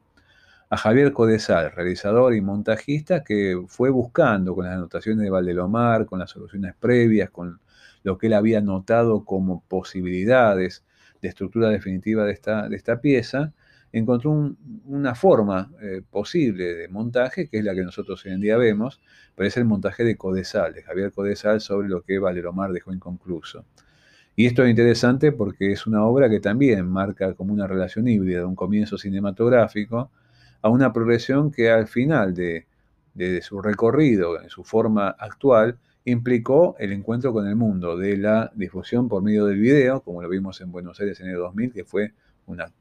[0.70, 6.20] a Javier Codesal, realizador y montajista, que fue buscando con las anotaciones de Valdelomar, con
[6.20, 7.60] las soluciones previas, con
[8.04, 10.84] lo que él había notado como posibilidades
[11.22, 13.54] de estructura definitiva de esta, de esta pieza,
[13.94, 18.58] encontró una forma eh, posible de montaje, que es la que nosotros hoy en día
[18.58, 19.02] vemos,
[19.36, 23.66] pero es el montaje de Codesal, de Javier Codesal, sobre lo que Valdelomar dejó inconcluso.
[24.36, 28.40] Y esto es interesante porque es una obra que también marca como una relación híbrida
[28.40, 30.10] de un comienzo cinematográfico,
[30.62, 32.66] a una progresión que al final de,
[33.42, 39.10] su recorrido, en su forma actual, implicó el encuentro con el mundo, de la difusión
[39.10, 42.14] por medio del video, como lo vimos en Buenos Aires en el 2000, que fue
[42.48, 42.72] una,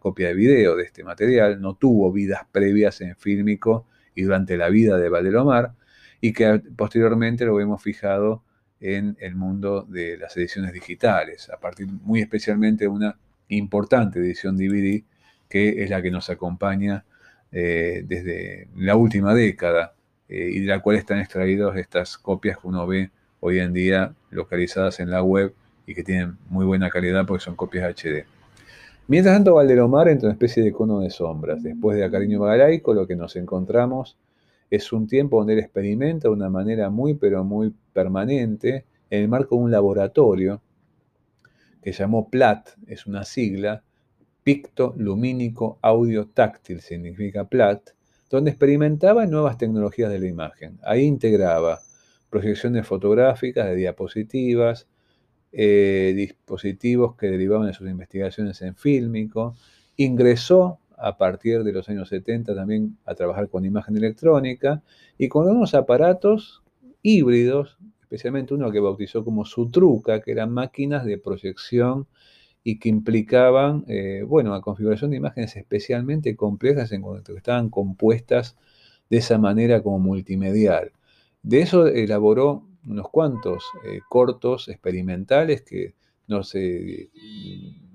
[0.00, 4.68] copia de video de este material, no tuvo vidas previas en fílmico y durante la
[4.68, 5.72] vida de Valdelomar,
[6.20, 8.42] y que posteriormente lo vemos fijado
[8.80, 13.18] en el mundo de las ediciones digitales, a partir muy especialmente de una
[13.48, 15.02] importante edición DVD,
[15.48, 17.04] que es la que nos acompaña
[17.50, 19.94] eh, desde la última década
[20.28, 23.10] eh, y de la cual están extraídas estas copias que uno ve
[23.40, 25.54] hoy en día localizadas en la web
[25.86, 28.37] y que tienen muy buena calidad porque son copias HD.
[29.10, 31.62] Mientras tanto, Valdelomar entra en una especie de cono de sombras.
[31.62, 34.18] Después de Acariño Magalaico, lo que nos encontramos
[34.68, 39.28] es un tiempo donde él experimenta de una manera muy, pero muy permanente en el
[39.28, 40.60] marco de un laboratorio
[41.82, 43.82] que llamó PLAT, es una sigla,
[44.42, 47.92] Picto Lumínico Audio Táctil, significa PLAT,
[48.28, 50.78] donde experimentaba nuevas tecnologías de la imagen.
[50.82, 51.80] Ahí integraba
[52.28, 54.86] proyecciones fotográficas de diapositivas,
[55.60, 59.56] eh, dispositivos que derivaban de sus investigaciones en fílmico,
[59.96, 64.84] ingresó a partir de los años 70 también a trabajar con imagen electrónica
[65.18, 66.62] y con unos aparatos
[67.02, 72.06] híbridos, especialmente uno que bautizó como Sutruca, que eran máquinas de proyección
[72.62, 78.56] y que implicaban, eh, bueno, la configuración de imágenes especialmente complejas en cuanto estaban compuestas
[79.10, 80.92] de esa manera como multimedial.
[81.42, 85.94] De eso elaboró unos cuantos eh, cortos experimentales que
[86.28, 87.10] no se,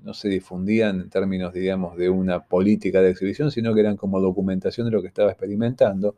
[0.04, 4.20] no se difundían en términos, digamos, de una política de exhibición, sino que eran como
[4.20, 6.16] documentación de lo que estaba experimentando.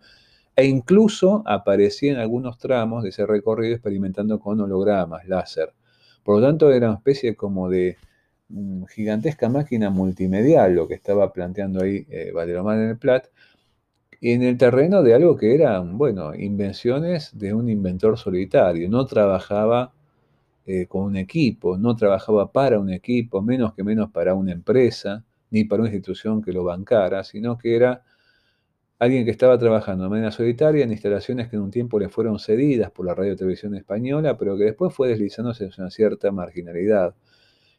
[0.56, 5.74] E incluso aparecía en algunos tramos de ese recorrido experimentando con hologramas, láser.
[6.24, 7.98] Por lo tanto, era una especie como de
[8.48, 13.28] mm, gigantesca máquina multimedial lo que estaba planteando ahí eh, en el Plat,
[14.22, 18.90] en el terreno de algo que eran, bueno, invenciones de un inventor solitario.
[18.90, 19.94] No trabajaba
[20.66, 25.24] eh, con un equipo, no trabajaba para un equipo, menos que menos para una empresa,
[25.52, 28.04] ni para una institución que lo bancara, sino que era
[29.00, 32.40] alguien que estaba trabajando de manera solitaria en instalaciones que en un tiempo le fueron
[32.40, 37.16] cedidas por la radio televisión española, pero que después fue deslizándose en una cierta marginalidad.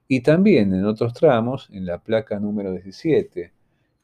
[0.08, 3.52] Y también en otros tramos, en la placa número 17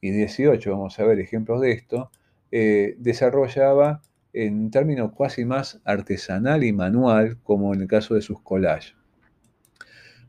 [0.00, 2.10] y 18, vamos a ver ejemplos de esto,
[2.52, 8.22] eh, desarrollaba en un término casi más artesanal y manual, como en el caso de
[8.22, 8.94] sus collages.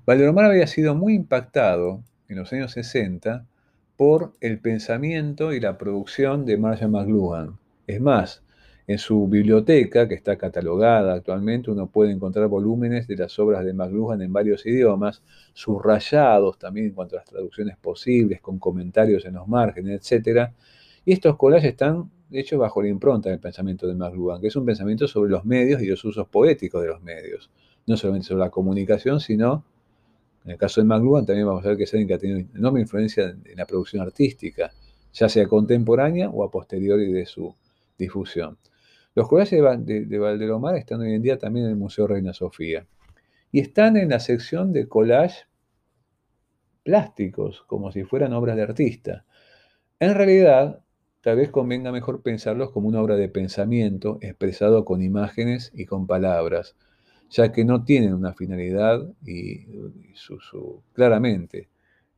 [0.06, 3.46] Valderomar había sido muy impactado en los años 60
[3.96, 7.60] por el pensamiento y la producción de Marshall McLuhan.
[7.88, 8.44] Es más,
[8.86, 13.74] en su biblioteca, que está catalogada actualmente, uno puede encontrar volúmenes de las obras de
[13.74, 19.36] McLuhan en varios idiomas, subrayados también en cuanto a las traducciones posibles, con comentarios en
[19.36, 20.52] los márgenes, etc.
[21.06, 24.56] Y estos collages están de hecho, bajo la impronta del pensamiento de McLuhan, que es
[24.56, 27.52] un pensamiento sobre los medios y los usos poéticos de los medios.
[27.86, 29.64] No solamente sobre la comunicación, sino,
[30.44, 33.26] en el caso de McLuhan, también vamos a ver que que ha tenido enorme influencia
[33.26, 34.72] en la producción artística,
[35.14, 37.56] ya sea contemporánea o a posteriori de su
[38.00, 38.58] difusión.
[39.14, 42.88] Los collages de, de, Valdelomar están hoy en día también en el Museo Reina Sofía.
[43.52, 45.46] Y están en la sección de collage
[46.82, 49.24] plásticos, como si fueran obras de artista.
[50.00, 50.83] En realidad,
[51.24, 56.06] Tal vez convenga mejor pensarlos como una obra de pensamiento expresado con imágenes y con
[56.06, 56.76] palabras,
[57.30, 59.66] ya que no tienen una finalidad y,
[60.16, 61.70] su, claramente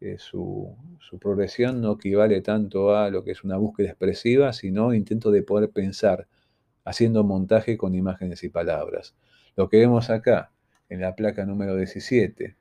[0.02, 4.92] eh, su, su, progresión no equivale tanto a lo que es una búsqueda expresiva, sino
[4.92, 6.26] intento de poder pensar
[6.84, 9.14] haciendo montaje con imágenes y palabras.
[9.56, 10.50] Lo que vemos acá
[10.90, 12.56] en la placa número 17,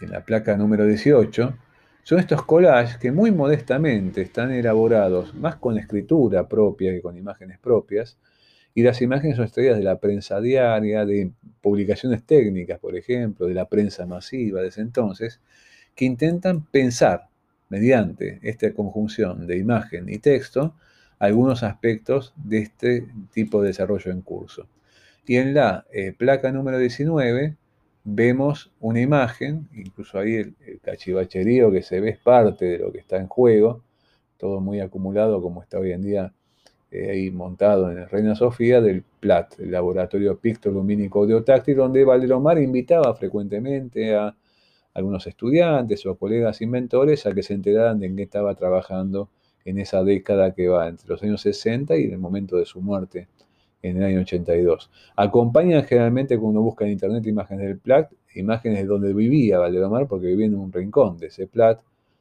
[0.00, 1.56] en la placa número 18,
[2.06, 7.58] son estos collages que muy modestamente están elaborados más con escritura propia que con imágenes
[7.58, 8.16] propias,
[8.74, 13.54] y las imágenes son extraídas de la prensa diaria, de publicaciones técnicas, por ejemplo, de
[13.54, 15.40] la prensa masiva de ese entonces,
[15.96, 17.26] que intentan pensar
[17.70, 20.76] mediante esta conjunción de imagen y texto
[21.18, 24.68] algunos aspectos de este tipo de desarrollo en curso.
[25.26, 27.56] Y en la eh, placa número 19
[28.08, 32.98] vemos una imagen, incluso ahí el, cachivacherío que se ve es parte de lo que
[32.98, 33.82] está en juego,
[34.38, 36.32] todo muy acumulado como está hoy en día
[36.92, 42.58] eh, ahí montado en el Reina Sofía del PLAT, el Laboratorio Pictolumínico Audiotáctil, donde Valdelomar
[42.58, 44.36] invitaba frecuentemente a
[44.94, 49.30] algunos estudiantes o colegas inventores a que se enteraran de en qué estaba trabajando
[49.64, 53.26] en esa década que va entre los años 60 y el momento de su muerte
[53.90, 54.90] en el año 82.
[55.16, 60.06] Acompañan generalmente cuando uno busca en internet imágenes del Plat, imágenes de donde vivía Valdelomar,
[60.06, 61.80] porque vivía en un rincón de ese Plat.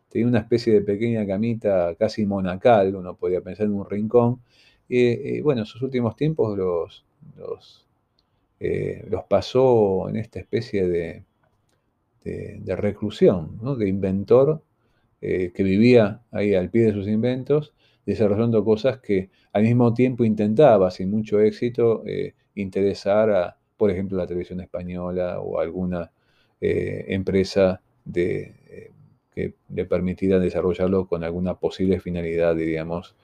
[0.10, 4.40] Tenía una especie de pequeña camita casi monacal, uno podía pensar en un rincón.
[4.88, 7.06] Y, bueno, en sus últimos tiempos los,
[7.38, 7.88] los,
[8.60, 11.24] eh, los pasó en esta especie de,
[12.24, 14.62] de, reclusión, de inventor
[15.22, 17.74] eh, que vivía ahí al pie de sus inventos
[18.06, 24.18] desarrollando cosas que al mismo tiempo intentaba, sin mucho éxito, eh, interesar a, por ejemplo,
[24.18, 26.12] la televisión española o alguna
[26.62, 28.92] eh, empresa de, eh,
[29.34, 33.16] que le permitiera desarrollarlo con alguna posible finalidad, diríamos,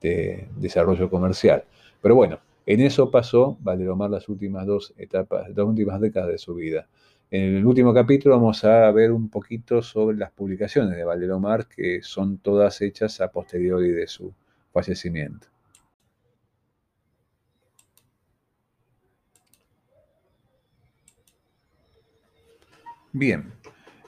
[0.00, 1.64] de desarrollo comercial.
[2.00, 6.54] Pero bueno, en eso pasó Valderomar las últimas dos etapas, las últimas décadas de su
[6.54, 6.86] vida.
[7.30, 12.00] En el último capítulo vamos a ver un poquito sobre las publicaciones de Valdelomar, que
[12.02, 14.32] son todas hechas a posteriori de su
[14.72, 15.46] fallecimiento.
[23.12, 23.52] Bien,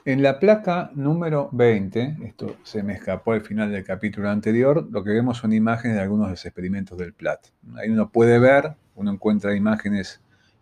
[0.05, 5.03] en la placa número 20, esto se me escapó al final del capítulo anterior, lo
[5.03, 7.47] que vemos son imágenes de algunos de los experimentos del PLAT.
[7.75, 10.21] Ahí uno puede ver, uno encuentra imágenes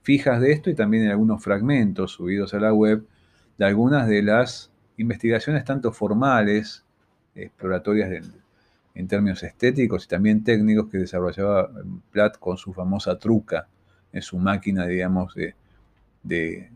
[0.09, 3.05] fijas de esto y también en algunos fragmentos subidos a la web
[3.59, 6.83] de algunas de las investigaciones tanto formales,
[7.35, 8.25] exploratorias
[8.95, 11.69] en términos estéticos y también técnicos que desarrollaba
[12.11, 13.67] Platt con su famosa truca
[14.11, 15.35] en su máquina, digamos,
[16.23, 16.71] de,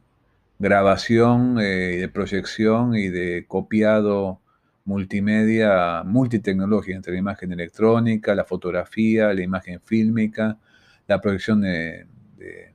[0.60, 4.42] grabación, eh, de proyección y de copiado
[4.86, 10.60] multimedia, multitecnológica entre la imagen electrónica, la fotografía, la imagen fílmica,
[11.08, 12.06] la proyección de
[12.44, 12.73] de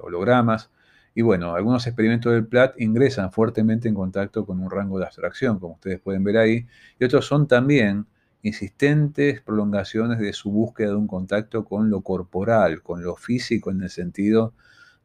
[0.00, 0.70] hologramas.
[1.14, 5.58] Y bueno, algunos experimentos del PLAT ingresan fuertemente en contacto con un rango de abstracción,
[5.58, 6.66] como ustedes pueden ver ahí,
[6.98, 8.06] y otros son también
[8.42, 13.82] insistentes prolongaciones de su búsqueda de un contacto con lo corporal, con lo físico en
[13.82, 14.54] el sentido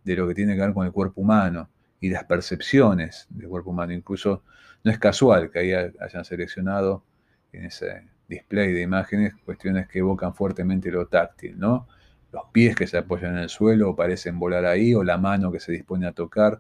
[0.03, 3.71] de lo que tiene que ver con el cuerpo humano y las percepciones del cuerpo
[3.71, 3.93] humano.
[3.93, 4.43] Incluso
[4.83, 7.03] no es casual que ahí hayan seleccionado
[7.51, 11.87] en ese display de imágenes cuestiones que evocan fuertemente lo táctil, ¿no?
[12.33, 15.51] Los pies que se apoyan en el suelo o parecen volar ahí, o la mano
[15.51, 16.59] que se dispone a tocar.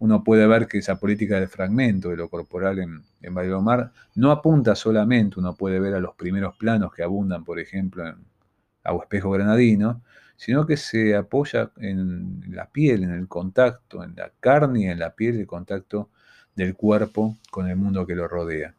[0.00, 4.32] Uno puede ver que esa política del fragmento de lo corporal en, en Mar no
[4.32, 8.16] apunta solamente, uno puede ver a los primeros planos que abundan, por ejemplo, en
[8.82, 10.02] Agua Espejo Granadino,
[10.36, 14.98] sino que se apoya en la piel, en el contacto, en la carne y en
[14.98, 16.10] la piel, el contacto
[16.56, 18.74] del cuerpo con el mundo que lo rodea.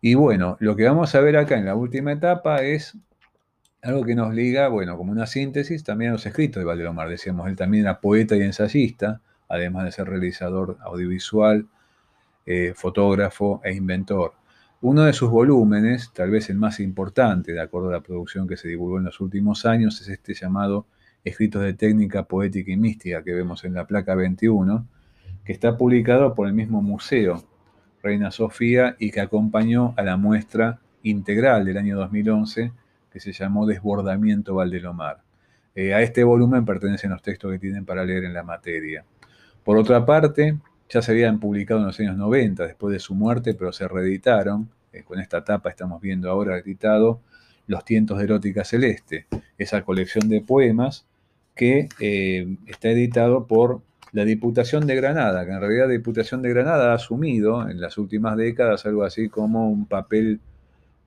[0.00, 2.96] Y bueno, lo que vamos a ver acá en la última etapa es
[3.82, 7.08] algo que nos liga, bueno, como una síntesis también a los escritos de Valdelomar.
[7.08, 11.66] Decíamos, él también era poeta y ensayista, además de ser realizador audiovisual,
[12.46, 14.34] eh, fotógrafo e inventor.
[14.80, 18.56] Uno de sus volúmenes, tal vez el más importante, de acuerdo a la producción que
[18.56, 20.86] se divulgó en los últimos años, es este llamado
[21.24, 24.86] Escritos de Técnica Poética y Mística que vemos en la placa 21,
[25.44, 27.42] que está publicado por el mismo museo
[28.02, 32.72] Reina Sofía y que acompañó a la muestra integral del año 2011
[33.16, 35.22] que se llamó Desbordamiento Valdelomar.
[35.74, 39.06] Eh, a este volumen pertenecen los textos que tienen para leer en la materia.
[39.64, 40.58] Por otra parte,
[40.90, 44.68] ya se habían publicado en los años 90, después de su muerte, pero se reeditaron.
[44.92, 47.22] Eh, con esta tapa estamos viendo ahora editado
[47.66, 49.24] Los tientos de erótica celeste,
[49.56, 51.06] esa colección de poemas
[51.54, 53.80] que eh, está editado por
[54.12, 57.96] la Diputación de Granada, que en realidad la Diputación de Granada ha asumido en las
[57.96, 60.40] últimas décadas algo así como un papel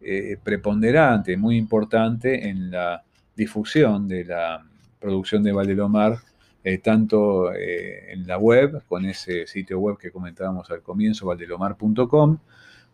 [0.02, 3.04] eh, preponderante, muy importante en la
[3.36, 4.66] difusión de la
[5.00, 6.18] producción de Valdelomar,
[6.64, 12.38] eh, tanto eh, en la web, con ese sitio web que comentábamos al comienzo, valdelomar.com,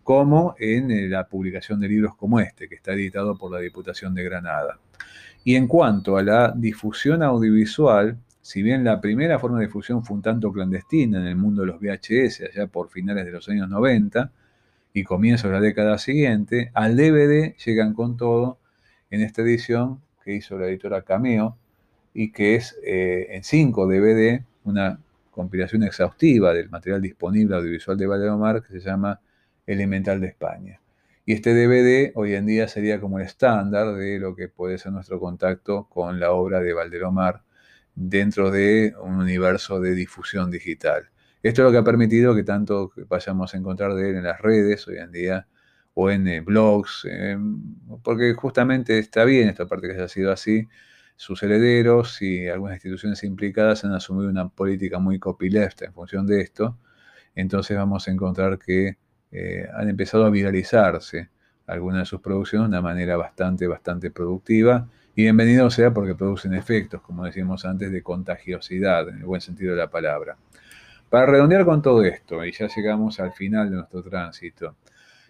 [0.04, 4.24] como en la publicación de libros como este, que está editado por la Diputación de
[4.24, 4.80] Granada.
[5.44, 10.18] Y en cuanto a la difusión audiovisual, si bien la primera forma de difusión fue
[10.18, 13.70] un tanto clandestina en el mundo de los VHS, allá por finales de los años
[13.70, 14.32] 90
[14.96, 18.60] y comienzos de la década siguiente, al DVD llegan con todo
[19.10, 21.58] en esta edición que hizo la editora Cameo
[22.14, 24.98] y que es eh, en 5 DVD una
[25.32, 29.20] compilación exhaustiva del material disponible audiovisual de Valdemar que se llama
[29.68, 30.80] Elemental de España.
[31.26, 34.94] Y este DVD hoy en día sería como el estándar de lo que puede ser
[34.94, 37.42] nuestro contacto con la obra de Valdelomar
[37.96, 41.10] dentro de un universo de difusión digital.
[41.46, 44.42] Esto es lo que ha permitido que tanto vayamos a encontrar de él en las
[44.42, 45.48] redes hoy en día
[45.94, 47.08] o en eh, blogs,
[48.04, 50.68] porque justamente está bien esta parte que haya sido así.
[51.16, 56.42] Sus herederos y algunas instituciones implicadas han asumido una política muy copyleft en función de
[56.42, 56.80] esto.
[57.36, 58.98] Entonces vamos a encontrar que
[59.32, 61.30] eh, han empezado a viralizarse
[61.68, 66.56] algunas de sus producciones de una manera bastante, bastante productiva y bienvenido sea porque producen
[66.56, 70.38] efectos, como decíamos antes, de contagiosidad, en el buen sentido de la palabra.
[71.16, 74.76] Para redondear con todo esto, y ya llegamos al final de nuestro tránsito,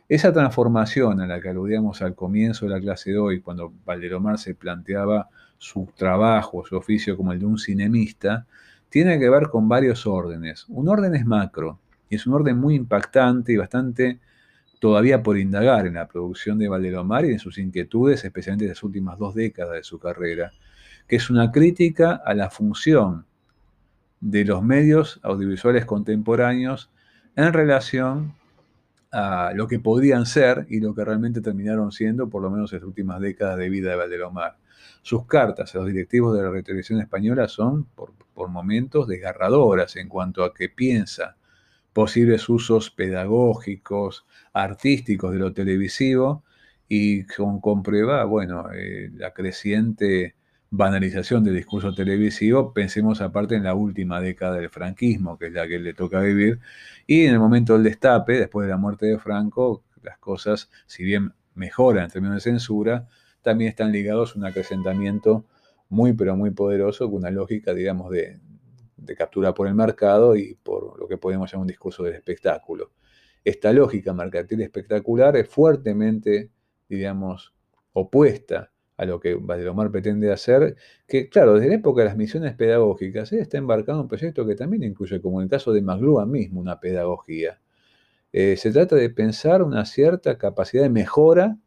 [0.10, 4.40] esa transformación a la que aludíamos al comienzo de la clase de hoy, cuando Valderomar
[4.40, 5.30] se planteaba
[5.60, 8.48] su trabajo, su oficio como el de un cinemista,
[8.90, 10.66] tiene que ver con varios órdenes.
[10.70, 11.80] Un orden es macro,
[12.10, 14.20] y es un orden muy impactante y bastante
[14.80, 18.82] todavía por indagar en la producción de Valdelomar y en sus inquietudes, especialmente en las
[18.82, 20.52] últimas dos décadas de su carrera,
[21.08, 23.28] que es una crítica a la función
[24.20, 26.90] de los medios audiovisuales contemporáneos
[27.36, 28.34] en relación
[29.12, 32.80] a lo que podrían ser y lo que realmente terminaron siendo, por lo menos en
[32.80, 34.58] las últimas décadas de vida de Valdelomar.
[35.02, 40.10] Sus cartas a los directivos de la televisión española son, por, por momentos, desgarradoras en
[40.10, 41.38] cuanto a qué piensa
[41.96, 46.44] posibles usos pedagógicos, artísticos de lo televisivo
[46.90, 50.35] y con, comprueba, bueno, eh, la creciente
[50.70, 55.68] banalización del discurso televisivo, pensemos aparte en la última década del franquismo, que es la
[55.68, 56.60] que le toca vivir,
[57.08, 61.04] y en el momento del destape, después de la muerte de Franco, las cosas, si
[61.04, 63.08] bien mejoran en términos de censura,
[63.42, 65.46] también están ligados a un acrecentamiento
[65.90, 68.40] muy, pero muy poderoso, con una lógica, digamos, de,
[68.98, 72.92] de captura por el mercado y por lo que podemos llamar un discurso del espectáculo.
[73.44, 76.50] Esta lógica mercantil espectacular es fuertemente,
[76.90, 77.54] digamos,
[77.94, 80.76] opuesta a lo que Valdelomar pretende hacer,
[81.08, 84.46] que claro, desde la época de las misiones pedagógicas, él está embarcado en un proyecto
[84.46, 87.60] que también incluye, como en el caso de McLuhan mismo, una pedagogía.
[88.32, 91.58] Eh, se trata de pensar una cierta capacidad de mejora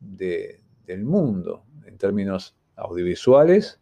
[0.00, 3.80] del mundo en términos audiovisuales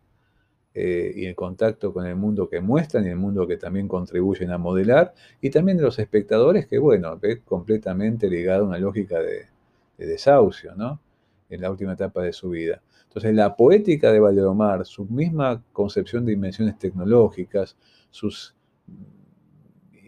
[0.75, 4.51] eh, y el contacto con el mundo que muestran y el mundo que también contribuyen
[4.53, 9.21] a modelar, y también de los espectadores que, bueno, ve completamente ligado a una lógica
[9.21, 9.47] de,
[9.99, 11.01] desahucio, ¿no?
[11.53, 12.83] En la última etapa de su vida.
[13.05, 17.77] Entonces, la poética de Valderomar, su misma concepción de dimensiones tecnológicas,
[18.11, 18.55] sus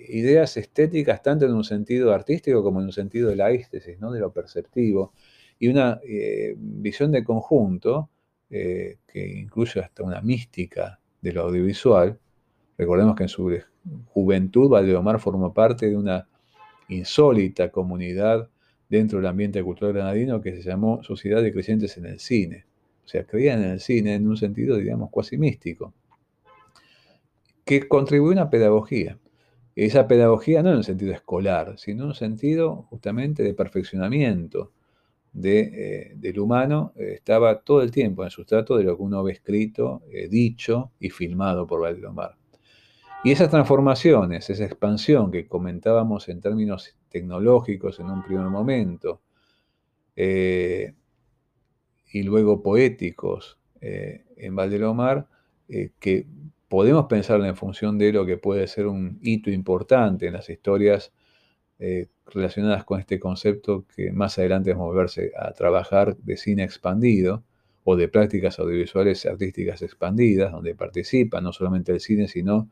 [0.09, 4.11] ideas estéticas, tanto en un sentido artístico como en un sentido de la éstesis, ¿no?
[4.11, 5.13] de lo perceptivo,
[5.59, 8.09] y una eh, visión de conjunto
[8.49, 12.19] eh, que incluye hasta una mística de lo audiovisual.
[12.79, 13.59] Recordemos que en su
[14.07, 16.27] juventud Valdemar formó parte de una
[16.89, 18.49] insólita comunidad
[18.99, 22.65] dentro del ambiente cultural granadino que se llamó Sociedad de Creyentes en el Cine.
[23.05, 25.93] O sea, creían en el cine en un sentido, digamos, cuasi místico,
[27.65, 29.19] que contribuyó a una pedagogía.
[29.77, 34.71] Esa pedagogía no en un sentido escolar, sino en un sentido justamente de perfeccionamiento,
[35.33, 39.33] de, eh, del humano estaba todo el tiempo en sustrato de lo que uno ve
[39.33, 42.37] escrito, eh, dicho y filmado por Valdemar.
[43.25, 49.23] Y esas transformaciones, esa expansión que comentábamos en términos tecnológicos en un primer momento,
[50.15, 50.93] y
[52.23, 55.27] luego poéticos en Valdelomar,
[55.99, 56.27] que
[56.69, 61.13] podemos pensarla en función de lo que puede ser un hito importante en las historias
[61.79, 67.43] eh, relacionadas con este concepto que más adelante vamos a a trabajar de cine expandido
[67.85, 72.69] o de prácticas audiovisuales artísticas expandidas, donde participa no solamente el cine, sino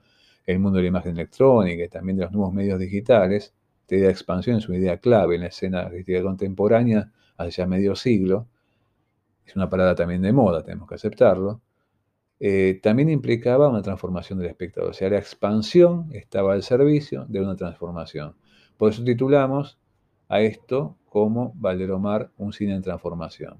[0.46, 3.54] el mundo de la imagen electrónica y también de los nuevos medios digitales.
[3.82, 7.66] Esta idea de expansión es una idea clave en la escena artística contemporánea hace ya
[7.66, 8.48] medio siglo.
[9.44, 11.60] Es una parada también de moda, tenemos que aceptarlo.
[12.38, 14.90] Eh, también implicaba una transformación del espectador.
[14.90, 18.34] O sea, la expansión estaba al servicio de una transformación.
[18.76, 19.78] Por eso titulamos
[20.28, 23.58] a esto como Valderomar, un cine en transformación.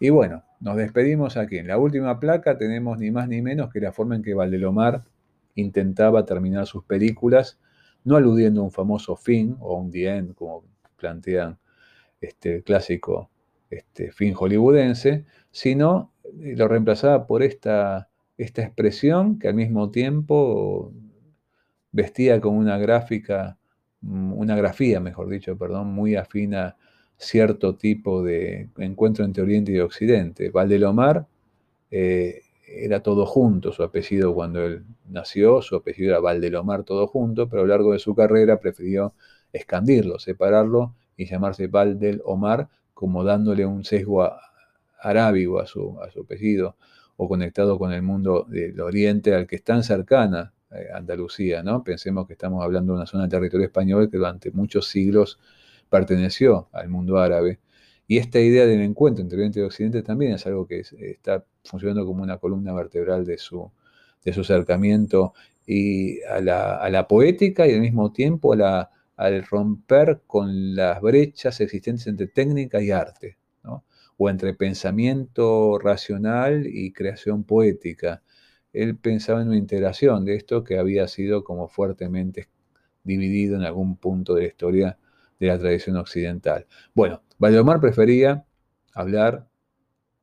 [0.00, 1.58] Y bueno, nos despedimos aquí.
[1.58, 5.04] En la última placa tenemos ni más ni menos que la forma en que Valdelomar
[5.54, 7.58] intentaba terminar sus películas,
[8.04, 10.64] no aludiendo a un famoso fin o un the end, como
[10.96, 11.58] plantean
[12.20, 13.30] este, clásico
[13.70, 20.92] este, fin hollywoodense, sino eh, lo reemplazaba por esta, esta expresión que al mismo tiempo
[21.92, 23.58] vestía como una gráfica
[24.00, 26.76] Mm, una grafía, mejor dicho, perdón, muy afina
[27.16, 30.50] cierto tipo de encuentro entre Oriente y Occidente.
[30.50, 31.26] Valdelomar
[31.90, 37.48] eh, era todo junto, su apellido cuando él nació, su apellido era Valdelomar todo junto,
[37.48, 39.14] pero a lo largo de su carrera prefirió
[39.52, 44.30] escandirlo, separarlo y llamarse Valdelomar como dándole un sesgo
[45.00, 46.76] arábigo a su, a su apellido
[47.16, 51.82] o conectado con el mundo del Oriente al que es tan cercana eh, Andalucía, ¿no?
[51.82, 55.38] Pensemos que estamos hablando de una zona de territorio español que durante muchos siglos
[55.88, 57.58] perteneció al mundo árabe.
[58.08, 62.04] Y esta idea del encuentro entre Oriente y Occidente también es algo que está funcionando
[62.04, 63.70] como una columna vertebral de su,
[64.24, 65.34] de su acercamiento
[65.66, 72.06] y a la, poética y al mismo tiempo a al romper con las brechas existentes
[72.06, 73.36] entre técnica y arte,
[74.16, 78.22] o entre pensamiento racional y creación poética
[78.72, 82.48] él pensaba en una integración de esto que había sido como fuertemente
[83.02, 84.98] dividido en algún punto de la historia
[85.40, 86.66] de la tradición occidental.
[86.94, 88.44] Bueno, Valdemar prefería
[88.92, 89.48] hablar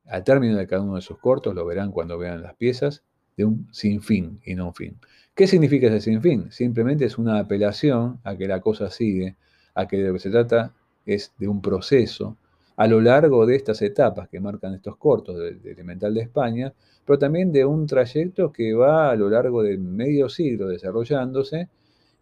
[0.06, 3.02] al término de cada uno de sus cortos, lo verán cuando vean las piezas,
[3.36, 4.98] de un sinfín y no un fin.
[5.34, 6.50] ¿Qué significa ese sinfín?
[6.50, 9.36] Simplemente es una apelación a que la cosa sigue,
[9.74, 10.72] a que de lo que se trata
[11.04, 12.36] es de un proceso
[12.76, 17.18] a lo largo de estas etapas que marcan estos cortos del Elemental de España, pero
[17.18, 21.68] también de un trayecto que va a lo largo de medio siglo desarrollándose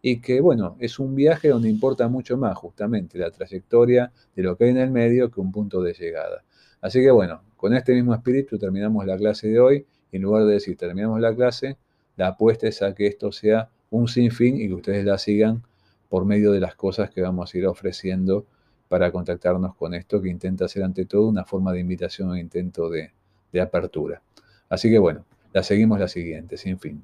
[0.06, 4.54] y que, bueno, es un viaje donde importa mucho más justamente la trayectoria de lo
[4.54, 6.44] que hay en el medio que un punto de llegada.
[6.82, 10.52] Así que, bueno, con este mismo espíritu terminamos la clase de hoy en lugar de
[10.52, 11.78] decir terminamos la clase,
[12.16, 15.62] la apuesta es a que esto sea un sinfín y que ustedes la sigan
[16.10, 18.44] por medio de las cosas que vamos a ir ofreciendo
[18.90, 22.90] para contactarnos con esto que intenta ser ante todo una forma de invitación o intento
[22.90, 23.10] de
[23.58, 24.20] apertura.
[24.68, 25.24] Así que bueno,
[25.54, 27.02] la seguimos la siguiente, sin fin.